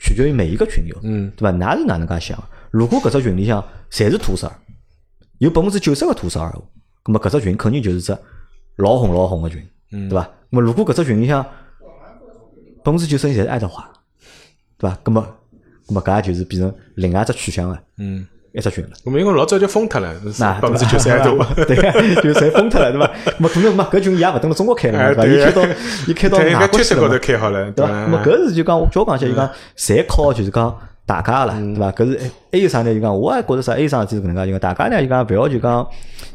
[0.00, 1.56] 取决于每一个群友，嗯，对伐？
[1.56, 2.36] 㑚是哪能介想？
[2.72, 3.62] 如果搿只群里向
[3.92, 4.52] 侪是土色，
[5.38, 8.18] 有百分之九十个土色，咁么搿只群肯定就是只
[8.74, 10.24] 老红老红个群，嗯对伐？
[10.24, 11.40] 咁么如果搿只群里向
[12.82, 13.88] 百分之九十侪是爱德华，
[14.78, 14.98] 对伐？
[15.04, 15.36] 咁么
[15.86, 18.26] 咁么搿也就是变成另外一只取向了，嗯。
[18.52, 21.92] 一只群了，我们因为老早就封脱了，百分之九十多，对个，
[22.22, 23.10] 就侪封脱了，对伐？
[23.38, 25.26] 没可能嘛，搿群也勿等辣中国开了，对伐？
[25.26, 25.62] 伊开到
[26.08, 28.06] 伊开到外国去了，头开好了，对伐？
[28.06, 30.74] 么搿是就讲，我叫讲起就讲，侪靠就是讲
[31.04, 31.92] 大家了，对伐？
[31.92, 32.20] 搿是
[32.50, 32.94] 还有啥呢？
[32.94, 33.72] 就讲，我也觉着啥？
[33.74, 34.46] 还有啥子搿能介？
[34.46, 35.86] 就讲大家呢，就讲勿要就讲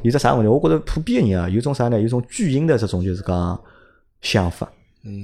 [0.04, 0.48] 有只啥问题？
[0.48, 2.00] 我觉着普遍个人啊，有种啥呢？
[2.00, 3.60] 有种巨婴的这种就是讲
[4.22, 4.68] 想法，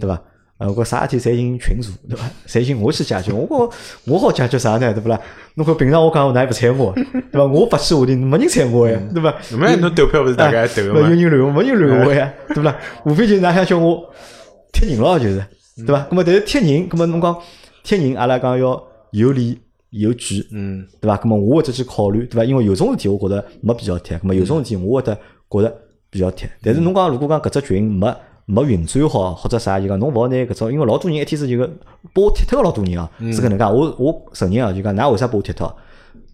[0.02, 0.20] 对伐？
[0.60, 2.30] 呃，我啥事体侪寻群主， 对伐？
[2.46, 3.72] 侪寻我去解决，我我
[4.06, 4.92] 我好解决啥呢？
[4.94, 5.18] 对不啦？
[5.56, 6.94] 侬看平常我讲我哪也不睬我，
[7.32, 7.46] 对伐？
[7.46, 9.34] 我发起话题，没人睬我呀，对伐？
[9.78, 11.00] 侬投票勿是大家投吗？
[11.16, 12.76] 有人乱，没人乱我呀， 对不啦？
[13.06, 14.04] 无非就是哪想叫我
[14.74, 15.42] 贴人咯，就是，
[15.88, 16.06] 对伐？
[16.12, 17.38] 那么但是贴人，那么侬讲
[17.82, 19.58] 贴人，阿拉讲要有理
[19.92, 21.18] 有据，嗯，对伐？
[21.24, 22.44] 那么我会得去考虑，对伐？
[22.44, 25.18] 因为有种事体我觉得没必要贴，那么有种事体我会得
[25.50, 25.74] 觉着
[26.10, 26.50] 比较贴。
[26.62, 28.14] 但是侬讲如果讲搿只群没。
[28.52, 31.68] 没运转好或者啥，就讲侬勿好拿搿种，因为老多人一天是就个
[32.14, 33.64] 把我踢脱个老多人啊，是搿能介。
[33.64, 35.72] 我我承认啊，就讲㑚为啥把我踢脱？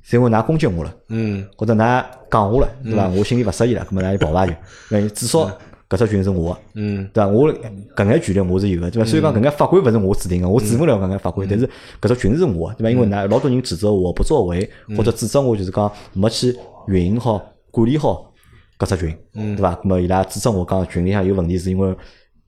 [0.02, 3.10] 是因为㑚攻击我了，嗯，或者㑚讲我了，对伐？
[3.10, 4.54] 我心里勿适意了，咾么㑚就跑伐就，
[4.90, 5.52] 那至少
[5.90, 7.28] 搿只群是我，嗯，对伐？
[7.28, 9.10] 我搿眼权利我是有个，对伐？
[9.10, 11.68] 虽然讲搿眼法规勿是我制定个，我制定勿了搿眼法规，但是
[12.00, 12.90] 搿只群是我，对伐？
[12.92, 16.56] 因为㑚老多人指责我不作为，或者指责我就是讲没去
[16.88, 17.42] 运营好、
[17.72, 18.32] 管理好。
[18.78, 19.74] 搿只群，对伐？
[19.76, 21.96] 咾么伊拉指责我讲群里向有问题，是因为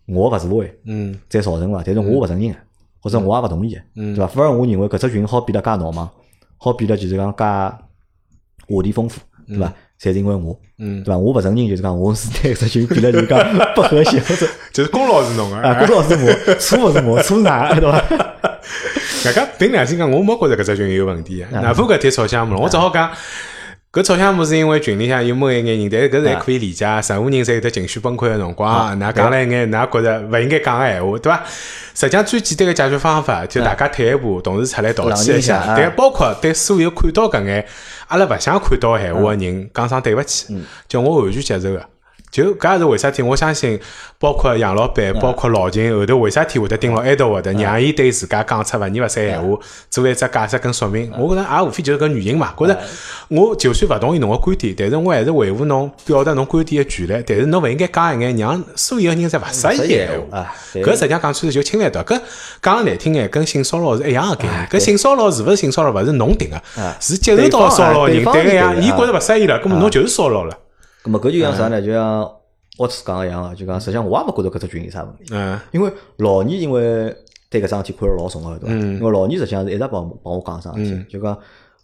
[0.08, 1.82] 我勿是会，嗯，再造成伐？
[1.86, 2.56] 但是我勿承认，
[3.02, 4.28] 或者我也勿同意，对伐？
[4.28, 6.10] 反而我认为搿只群好变得介闹忙，
[6.58, 9.74] 好变得就是讲介话题丰富，对伐？
[10.00, 11.18] 侪是因为我，嗯，对伐？
[11.18, 13.40] 我勿承认就是讲我是对搿只群变得就是讲
[13.74, 18.04] 不和谐，或者 就是功劳是侬个，啊，功劳是我，错勿是我，错是㑚，对伐？
[19.26, 23.10] 大家凭良心讲，我没觉着搿只群有问题，哪怕搿天吵相骂，我只好讲。
[23.98, 26.86] 搿吵相骂是因为群里向有某一眼人，但是搿是还可以理解。
[26.86, 31.44] 任何人侪有得情绪崩溃个辰光，㑚讲了一眼，㑚觉着勿应该讲个闲话，对伐？
[31.96, 35.74] 实际上最简单个解决方法，就大家退一步，同时出来道歉一下。
[35.76, 37.66] 但包括对所有看到搿眼
[38.10, 40.56] 阿拉勿想看到闲话个人，讲声对勿起，
[40.88, 41.84] 叫我完全接受个。
[42.30, 43.22] 就搿也是为啥体？
[43.22, 43.80] 我相信，
[44.20, 49.58] 包括杨老板，包括老秦，后头为啥体会得盯牢埃德沃的，让伊对自家讲出勿二勿三闲话，
[49.90, 51.12] 做一只解释跟说明。
[51.18, 52.54] 我觉着也无非就是搿原因嘛。
[52.58, 52.78] 觉着
[53.30, 57.24] 我就算勿同意侬个观点，但是我还是维护侬表达侬观点个权利。
[57.26, 60.54] 但是侬勿应该讲一眼让所有人侪勿适意闲话。
[60.74, 62.20] 搿实际上讲出来就侵犯到，搿
[62.62, 64.68] 讲难听眼，跟性骚扰是一样个概念。
[64.70, 66.62] 搿性骚扰是勿是性骚扰，勿是侬定个，
[67.00, 68.74] 是接受到骚扰人对个呀。
[68.80, 70.56] 伊觉着勿适意了，搿么侬就是骚扰了。
[71.08, 71.82] 咁么搿就像啥呢？
[71.82, 72.30] 就像
[72.78, 75.24] 我次讲个样个，就讲实际上我也勿觉着搿只群有啥问题。
[75.32, 75.58] 嗯。
[75.72, 77.16] 因为老倪因为
[77.50, 78.76] 对搿桩事体看了老重个，对伐？
[78.76, 78.96] 嗯。
[78.96, 81.38] 因为老倪实际上是一直帮帮我讲桩事体，就讲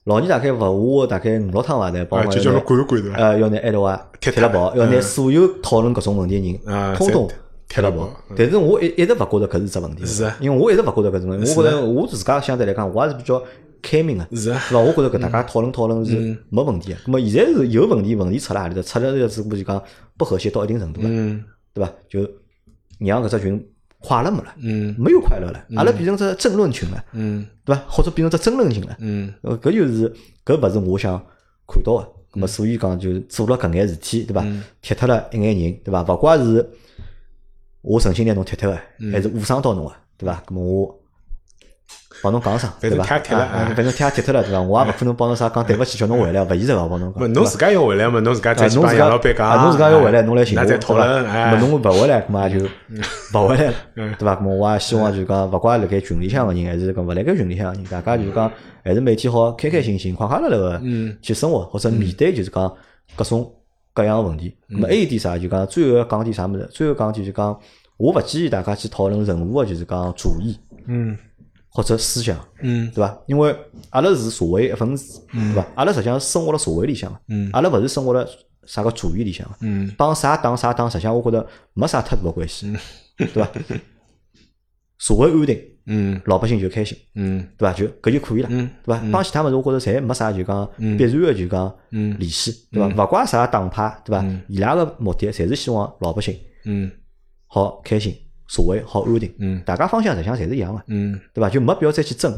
[0.03, 2.26] 老倪大概勿下大概五六趟伐，来帮我。
[2.26, 3.17] 管一管对伐？
[3.17, 7.30] 呃，要拿埃头啊踢了跑，要拿所有讨论搿种问题人，通通
[7.69, 8.09] 踢了跑。
[8.36, 10.05] 但是我一一直勿觉着搿是只问题。
[10.05, 11.53] 是因为我一直勿觉着搿种问题。
[11.57, 13.41] 我觉着我自家相对来讲，我还是比较。
[13.84, 14.79] 开明个，是伐？
[14.79, 16.15] 我觉着搿大家讨论讨论是
[16.49, 16.97] 没问题个。
[17.05, 18.81] 那么现在是有问题，问题出辣何里头？
[18.81, 19.84] 出了只不过就讲
[20.17, 21.07] 不和谐到一定程度了，
[21.73, 21.91] 对伐？
[22.09, 22.21] 就
[22.99, 23.69] 让搿只群
[23.99, 24.55] 快乐没了，
[24.97, 27.03] 没有快乐了，阿拉变成只争论群了，
[27.65, 27.84] 对伐？
[27.88, 28.97] 或者变成只争论群了，
[29.57, 30.11] 搿就是
[30.45, 31.21] 搿勿是我想
[31.67, 32.13] 看到个。
[32.36, 34.43] 那么所以讲就做了搿眼事体，对伐？
[34.81, 36.01] 踢脱了一眼人，对伐？
[36.03, 36.67] 勿怪是
[37.81, 38.79] 我诚心拿侬踢脱个，
[39.11, 40.41] 还是误伤到侬个，对伐？
[40.47, 41.03] 那么我。
[42.21, 43.03] 帮侬讲声，对伐？
[43.03, 44.61] 反正踢也踢脱了，对伐？
[44.61, 47.34] 我也勿可能帮侬啥讲对勿起，叫侬回来，勿现实个帮侬讲。
[47.34, 48.21] 侬自家要回来嘛？
[48.21, 49.63] 侬自家再去帮杨老板讲。
[49.63, 51.51] 侬自家要回来，侬来寻我，对伐？
[51.51, 52.65] 么侬勿回来，咾也就
[53.34, 53.73] 勿回来了，
[54.17, 54.39] 对伐？
[54.39, 58.49] 么我也希望就讲，勿怪辣盖群里向个人，还是讲勿辣盖群里向个人，大家就讲，
[58.86, 60.81] 还是每天好开开心心、快快乐乐个
[61.21, 62.73] 去生活，或者面对就是讲
[63.17, 63.51] 各种
[63.93, 64.55] 各样问题。
[64.67, 65.38] 那么还有点啥？
[65.38, 66.65] 就讲最后要讲点啥物事？
[66.71, 67.59] 最后讲点就讲，
[67.97, 70.57] 我勿建议大家去讨论任何个就是讲主义
[70.88, 71.17] 嗯
[71.74, 73.17] 或者思想，嗯对伐？
[73.26, 73.55] 因为
[73.89, 75.65] 阿拉是社会一份子，对伐？
[75.76, 78.24] 阿拉实际上生活辣社会里向个，嗯阿拉勿是生活辣
[78.65, 79.55] 啥个主义里向个。
[79.61, 82.71] 嗯帮啥党啥党，实际上我觉着没啥太大个关系，
[83.17, 83.49] 对伐？
[84.99, 87.74] 社会安定，嗯老百姓就开心，嗯对伐？
[87.74, 89.03] 就搿就可以了，嗯对伐？
[89.11, 93.03] 帮其他物事，我觉着侪没啥就讲必然的就讲嗯联系，对伐？
[93.03, 94.26] 勿怪啥党派，对伐？
[94.47, 96.89] 伊拉个目的侪是希望老百姓嗯
[97.47, 98.15] 好开心，
[98.48, 101.50] 社会好安定，嗯大家方向实际上侪是一样的，嗯对伐？
[101.50, 102.32] 就没必要再去争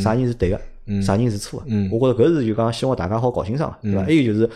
[0.00, 1.66] 啥人是对个，嗯啥人是错个。
[1.68, 4.02] 嗯我觉着搿是就讲希望大家好搞清爽个，对伐？
[4.04, 4.48] 还有就是。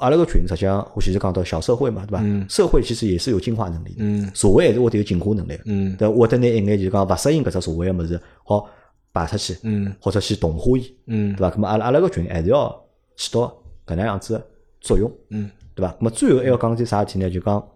[0.00, 2.20] 阿拉个群实际上，我其实讲到小社会嘛，对伐？
[2.22, 5.62] 嗯社会其实也是有进化能力的，嗯社会还是会得有进化能力的。
[5.64, 8.68] 嗯对，会得拿一眼就是讲勿适应搿只社会个物事，好
[9.10, 11.56] 摆出去，嗯或者去同化伊，嗯对伐？
[11.56, 12.70] 咁么阿拉阿拉个群还是要
[13.16, 13.52] 起到
[13.86, 14.46] 搿能样子个
[14.80, 15.92] 作用，嗯对伐？
[15.94, 17.28] 咁么最后还要讲点啥事体呢？
[17.28, 17.68] 就讲，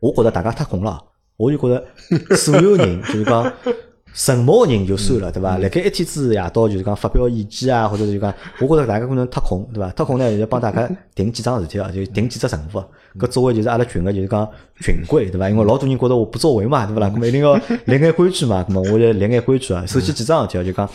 [0.00, 0.98] 我觉着大家太空了，
[1.36, 1.86] 我就觉着
[2.36, 3.52] 所有人就是讲。
[4.12, 5.56] 沉默个人就算了，对伐？
[5.58, 9.88] 辣盖一天子夜到就是讲发表意见啊，或者是就讲，我觉着大家可能太空，对伐？
[9.92, 12.82] 太空呢，就帮大家定几桩事体啊，就定几只任务。
[13.20, 15.48] 搿作为就是阿拉群个就是讲群规，对伐？
[15.48, 17.08] 因为老多人觉着我不作为嘛，对伐啦？
[17.08, 19.86] 咾么一定要立眼规矩嘛，咾么我就立眼规矩啊。
[19.86, 20.90] 首先几桩事体啊，就讲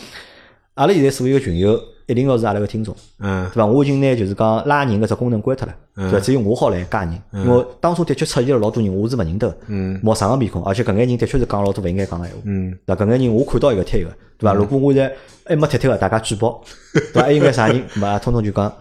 [0.74, 3.66] 阿拉现在所有个群友一定要是阿拉个听众，嗯对伐？
[3.66, 6.20] 我已经拿就是讲拉人搿只功能关脱了，对伐？
[6.20, 12.42] 只有我好来加人，因为当初的确出现了老多人，我是勿认得的，嗯陌生个面孔，而且搿眼人的确是讲老多勿应该讲个闲话。
[12.44, 13.04] 嗯对伐？
[13.04, 14.54] 搿眼人我看到一个贴一个，对伐？
[14.54, 15.12] 如果我现在
[15.44, 16.62] 还没贴贴个，大家举报，
[16.94, 17.22] 对伐？
[17.22, 18.18] 还应该啥人，对伐？
[18.18, 18.72] 通通就讲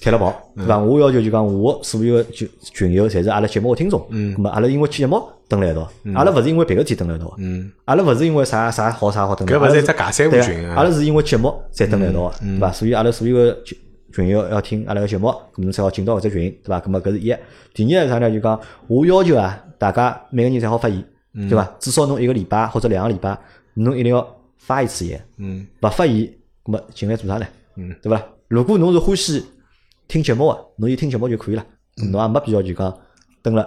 [0.00, 0.78] 贴了跑，对伐？
[0.78, 12.72] 我要求就讲我所有个群群友侪是阿拉节目个听众，嗯，咁么阿拉因为节目蹲辣一道，阿拉勿是因为别个事体蹲辣一道，嗯，阿拉勿是因为啥啥好啥好蹲辣搿勿是一只假三胡对群啊阿拉是因为节目才蹲辣一道伐？
[12.72, 13.78] 所以阿拉所有个群
[14.12, 16.80] 群友要听阿拉个节目，咁侬才好进到搿只群，对伐？
[16.80, 17.34] 咁么搿是一。
[17.74, 18.30] 第二个啥呢？
[18.30, 21.64] 就讲我要求啊，大家每个人侪好发言，对伐？
[21.78, 23.38] 至少侬一个礼拜或者两个礼拜，
[23.74, 24.26] 侬一定要
[24.58, 25.22] 发一次言。
[25.38, 26.32] 嗯勿发言，
[26.64, 27.46] 咁么进来做啥呢？
[27.76, 28.22] 嗯，对伐？
[28.48, 29.44] 如果侬是欢喜
[30.08, 31.64] 听节目个，侬就听节目就可以了，
[32.10, 32.94] 侬也没必要就讲
[33.40, 33.66] 登了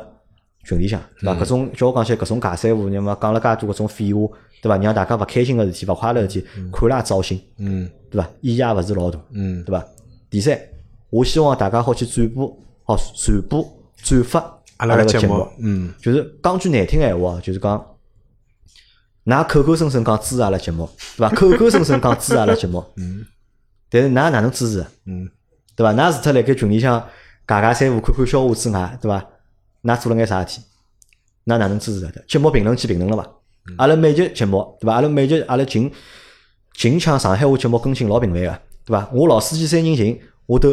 [0.65, 1.39] 群里向，对伐？
[1.39, 4.27] 搿种叫我讲起来搿种尬三胡，你嘛讲了介多搿种废话，
[4.61, 4.77] 对伐？
[4.77, 8.27] 让大家勿开心个事体、勿快乐个事体，看了也糟心，嗯对伐？
[8.41, 9.85] 意义也勿是老大，嗯对伐？
[10.29, 10.59] 第三，
[11.11, 13.63] 我希望大家好去转播，好传播、
[14.01, 17.85] 转发阿拉个节目，嗯就是讲句难听个闲话，就是讲，
[19.25, 21.35] 㑚口口声声讲支持阿拉节目，对伐？
[21.35, 23.25] 口口声声讲支持阿拉节目，嗯
[23.89, 24.85] 但是㑚哪能支持？
[25.05, 25.29] 嗯
[25.75, 25.93] 对伐？
[25.93, 26.99] 㑚除脱辣盖群里向
[27.45, 29.25] 尬尬三胡、看看笑话之外，对伐？
[29.85, 30.61] 㑚做了眼啥事体？
[31.45, 32.25] 㑚哪能支持的？
[32.27, 33.29] 节目评论区评论了伐？
[33.77, 34.95] 阿拉每集节目，对伐？
[34.95, 35.91] 阿拉每集阿拉近
[36.73, 39.09] 近腔上海话节目更新老频繁个，对伐？
[39.13, 40.69] 我老司机三人行，我都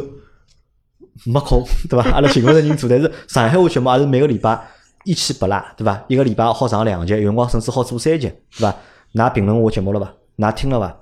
[1.24, 2.10] 没空，对伐？
[2.10, 4.66] 阿拉寻勿着人做，但是上海话节目还是每个礼拜
[5.04, 6.04] 一期不落，对伐？
[6.08, 8.74] 一个礼拜好上两集，有辰光甚至好做三集，对伐？
[9.14, 10.14] 㑚评论我节目了伐？
[10.38, 10.98] 㑚听了伐？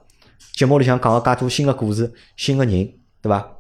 [0.55, 2.93] 节目里向讲个介多新个故事、新个人，
[3.23, 3.57] 对伐？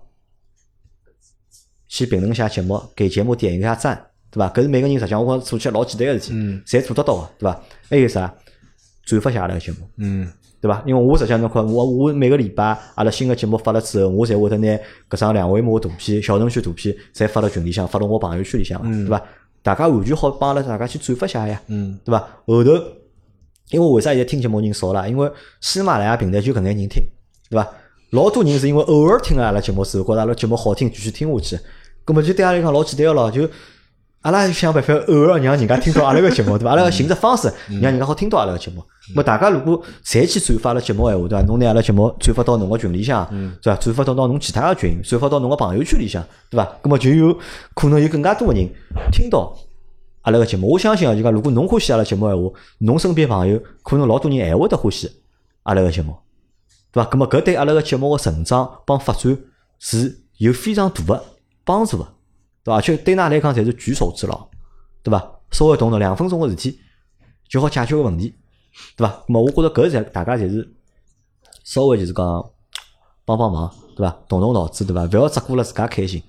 [1.88, 4.49] 去评论一下节目，给节目点一下赞，对伐？
[4.51, 7.61] 搿是每个人实际上我觉着做起来老简单个事体，嗯侪做得到个，对伐？
[7.89, 8.33] 还有啥？
[9.05, 10.83] 转发下阿拉个节目，嗯对伐？
[10.87, 14.68] 因为我实际上侬看，我我每个礼拜阿拉新个节目发了之后，我侪会得拿
[15.09, 19.22] 搿张两维码图片、小程序图片，侪发到群里向，发到我朋友圈里向个，对伐？
[19.62, 22.18] 大家完全好帮阿拉大家去转发一下呀，嗯对伐？
[22.47, 22.70] 后头，
[23.70, 25.09] 因为为啥现在听节目人少了？
[25.09, 27.03] 因为喜马拉雅平台就搿眼人听，
[27.49, 27.68] 对伐？
[28.11, 31.62] 老多人是因为偶尔听了阿拉节目之后，觉着阿拉节目好听，继续听下去。
[32.05, 33.49] 葛么就对阿拉来讲老简单个咯，就
[34.23, 36.71] 阿拉想办法偶尔让人家听到阿拉个节目，对伐？
[36.71, 37.51] 阿拉要寻只方式
[37.81, 38.85] 让人家好听到阿拉个节目。
[39.14, 41.47] 么大家如果侪去转发阿拉节目闲话，对伐？
[41.47, 43.27] 侬拿阿拉节目转发到侬个群里向，
[43.62, 43.77] 对伐？
[43.81, 46.64] 转发到到侬其他个群，转发到侬个朋友圈里向，对伐？
[46.83, 47.35] 葛么就有
[47.75, 48.68] 可能有更加多个人
[49.11, 49.57] 听到
[50.21, 50.68] 阿拉个节目。
[50.68, 52.51] 我相信啊，就讲如果侬欢喜阿拉节目闲话，
[52.81, 55.11] 侬身边朋友可能老多人还会得欢喜
[55.62, 56.14] 阿拉个节目。
[56.93, 57.09] 对伐？
[57.11, 59.39] 咁么搿对阿拉个节目个成长帮发展
[59.79, 61.25] 是有非常大个
[61.64, 62.07] 帮助个，
[62.64, 62.76] 对伐？
[62.76, 64.46] 而且对㑚来讲侪是举手之劳，
[65.02, 65.32] 对伐？
[65.50, 66.78] 稍微动动两分钟个事体
[67.48, 68.34] 就好解决个问题，
[68.96, 69.22] 对伐？
[69.28, 70.72] 那么我觉着搿侪大家侪是
[71.64, 72.24] 稍微就是讲
[73.24, 74.16] 帮帮忙，对伐？
[74.28, 75.04] 动动脑子，对伐？
[75.04, 76.22] 勿要只顾了自家开心，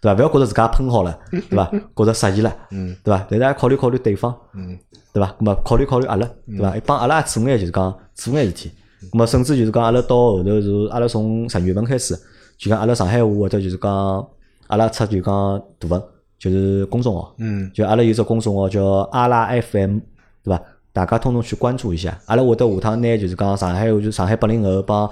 [0.00, 0.18] 对伐？
[0.18, 1.70] 勿要觉着自家喷好了，对伐？
[1.96, 3.26] 觉着适意了，嗯对伐？
[3.30, 4.78] 但是也考虑考虑对方，嗯
[5.12, 5.34] 对伐？
[5.40, 6.74] 那么考虑考虑阿拉，对伐？
[6.86, 8.70] 帮阿拉也做眼就是讲做眼事体。
[9.12, 12.14] 那么甚至就是讲阿拉到后头是阿拉从十月份开始，
[12.58, 14.28] 就讲阿拉上海话或者就是讲
[14.70, 16.02] 阿拉出就讲图文，
[16.38, 19.98] 就是公众号，嗯就阿拉有只公众号叫阿拉 FM，
[20.42, 20.62] 对伐？
[20.92, 22.18] 大家通通去关注一下。
[22.26, 25.08] 阿拉会得下趟拿就是讲上海话，就上海八零后帮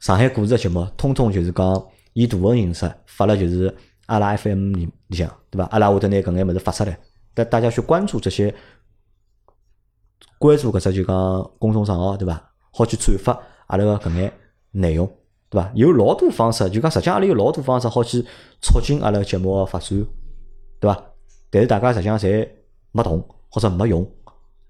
[0.00, 3.74] 上海故事个节目，通通就是讲以图文形式发了，就是
[4.06, 5.64] 阿拉 FM 里里向，对伐？
[5.70, 6.98] 阿拉会得拿搿眼物事发出来，
[7.32, 8.54] 带大家去关注这些，
[10.38, 12.50] 关注搿只就讲公众账号，对伐？
[12.70, 14.32] 好去转发阿拉个搿眼
[14.72, 15.10] 内容，
[15.54, 15.70] 对伐？
[15.74, 18.24] 有老多方式，就讲实际上阿拉有老多方式好去
[18.60, 20.04] 促进阿拉节目个发展，
[20.80, 21.00] 对伐？
[21.48, 22.48] 但是大家实际上侪
[22.90, 24.04] 没动或者没用，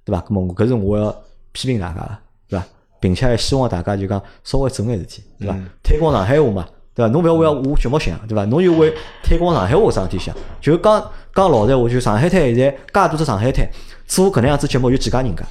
[0.05, 0.21] 对伐？
[0.21, 1.11] 咁么搿是我要
[1.53, 2.19] 批评大家个，
[2.49, 2.67] 对伐？
[3.01, 5.57] 并且还希望大家就讲稍微做眼事体，对伐？
[5.83, 7.11] 推广上海话嘛，对伐？
[7.11, 8.45] 侬勿要为我节目想，对伐？
[8.45, 10.37] 侬就为推广上海话搿桩事体想。
[10.61, 13.67] 就讲讲老实话，就上海滩现在介多只上海滩，
[14.07, 15.43] 做搿能样子节目有几家人家，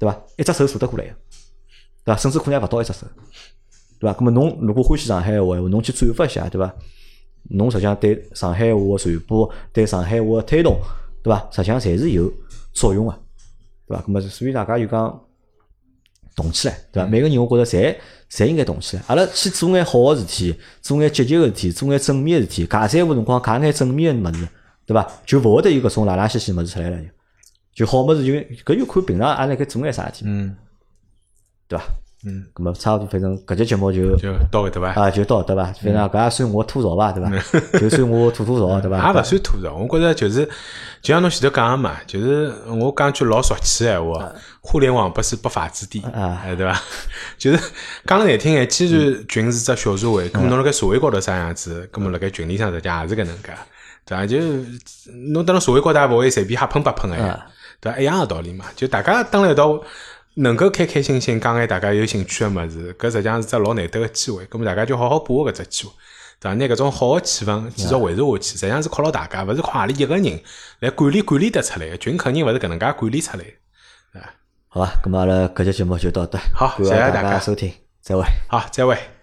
[0.00, 0.20] 对伐？
[0.36, 1.12] 一只手数得过来个，
[2.04, 2.16] 对伐？
[2.16, 3.06] 甚至可能还勿到一只手，
[4.04, 4.16] 对伐？
[4.20, 6.70] 那么侬如果欢喜上海话，侬去转发一下，对伐？
[7.50, 10.78] 侬实际上对上海话个传播，对上海话个推动，
[11.22, 11.48] 对伐？
[11.50, 12.30] 实际上侪是有
[12.74, 13.12] 作用个，
[13.86, 14.04] 对伐？
[14.06, 15.20] 那么所以大家就讲
[16.36, 17.08] 动起来，对伐？
[17.08, 17.96] 每个人我觉着侪
[18.30, 24.48] 侪应该动起来，阿拉去做眼好个事体，做眼积极个事体，做眼正面个事体，尬三胡辰光尬眼正面个物事，
[24.84, 25.10] 对伐？
[25.24, 26.98] 就勿会得有搿种拉拉稀稀物事出来了，
[27.74, 28.32] 就就好物事就
[28.64, 30.54] 搿就看平常阿拉该做眼啥事体，嗯
[31.68, 31.84] 对伐？
[32.26, 35.02] 嗯，咁么差勿多，反正搿节节目就就到搿搭伐？
[35.02, 35.64] 啊就到对伐？
[35.64, 37.30] 反正搿也算我吐槽伐，对伐？
[37.78, 38.96] 就算我吐吐槽，对伐？
[39.12, 40.46] 也勿算吐槽，我觉着就是，
[41.02, 46.80] 就像侬前头讲个嘛，就是我讲句老俗气个闲话，互联网不是不法之地，啊哎，对伐？
[47.36, 47.58] 就是
[48.06, 53.52] 讲个难听眼，既然群是只小社会，咁么侬辣盖社会高头啥样子，咁么辣盖群里向实际也是搿能介，
[54.06, 54.26] 对伐？
[54.26, 54.38] 就
[55.32, 57.46] 侬等辣社会高头也勿会随便瞎喷八喷个呀，
[57.80, 57.98] 对伐？
[57.98, 59.78] 一样个道理嘛，就大家蹲辣一道。
[60.34, 65.92] 能够开开心心讲眼大家有兴趣个物事，搿实际上是只老难得个机会，咁么大家就好好把握搿只机会，
[66.40, 66.54] 对伐？
[66.54, 70.40] 拿搿种好个气氛继续维持下去，实际上是靠牢大家，勿是靠阿里一个人
[70.80, 74.34] 来管理管理得出来个，群肯定勿是搿能介管理出来个，啊，
[74.68, 78.24] 好吧，咁么阿拉搿节节目就到这，好谢谢大家收听，再会。
[78.48, 79.13] 好，再会。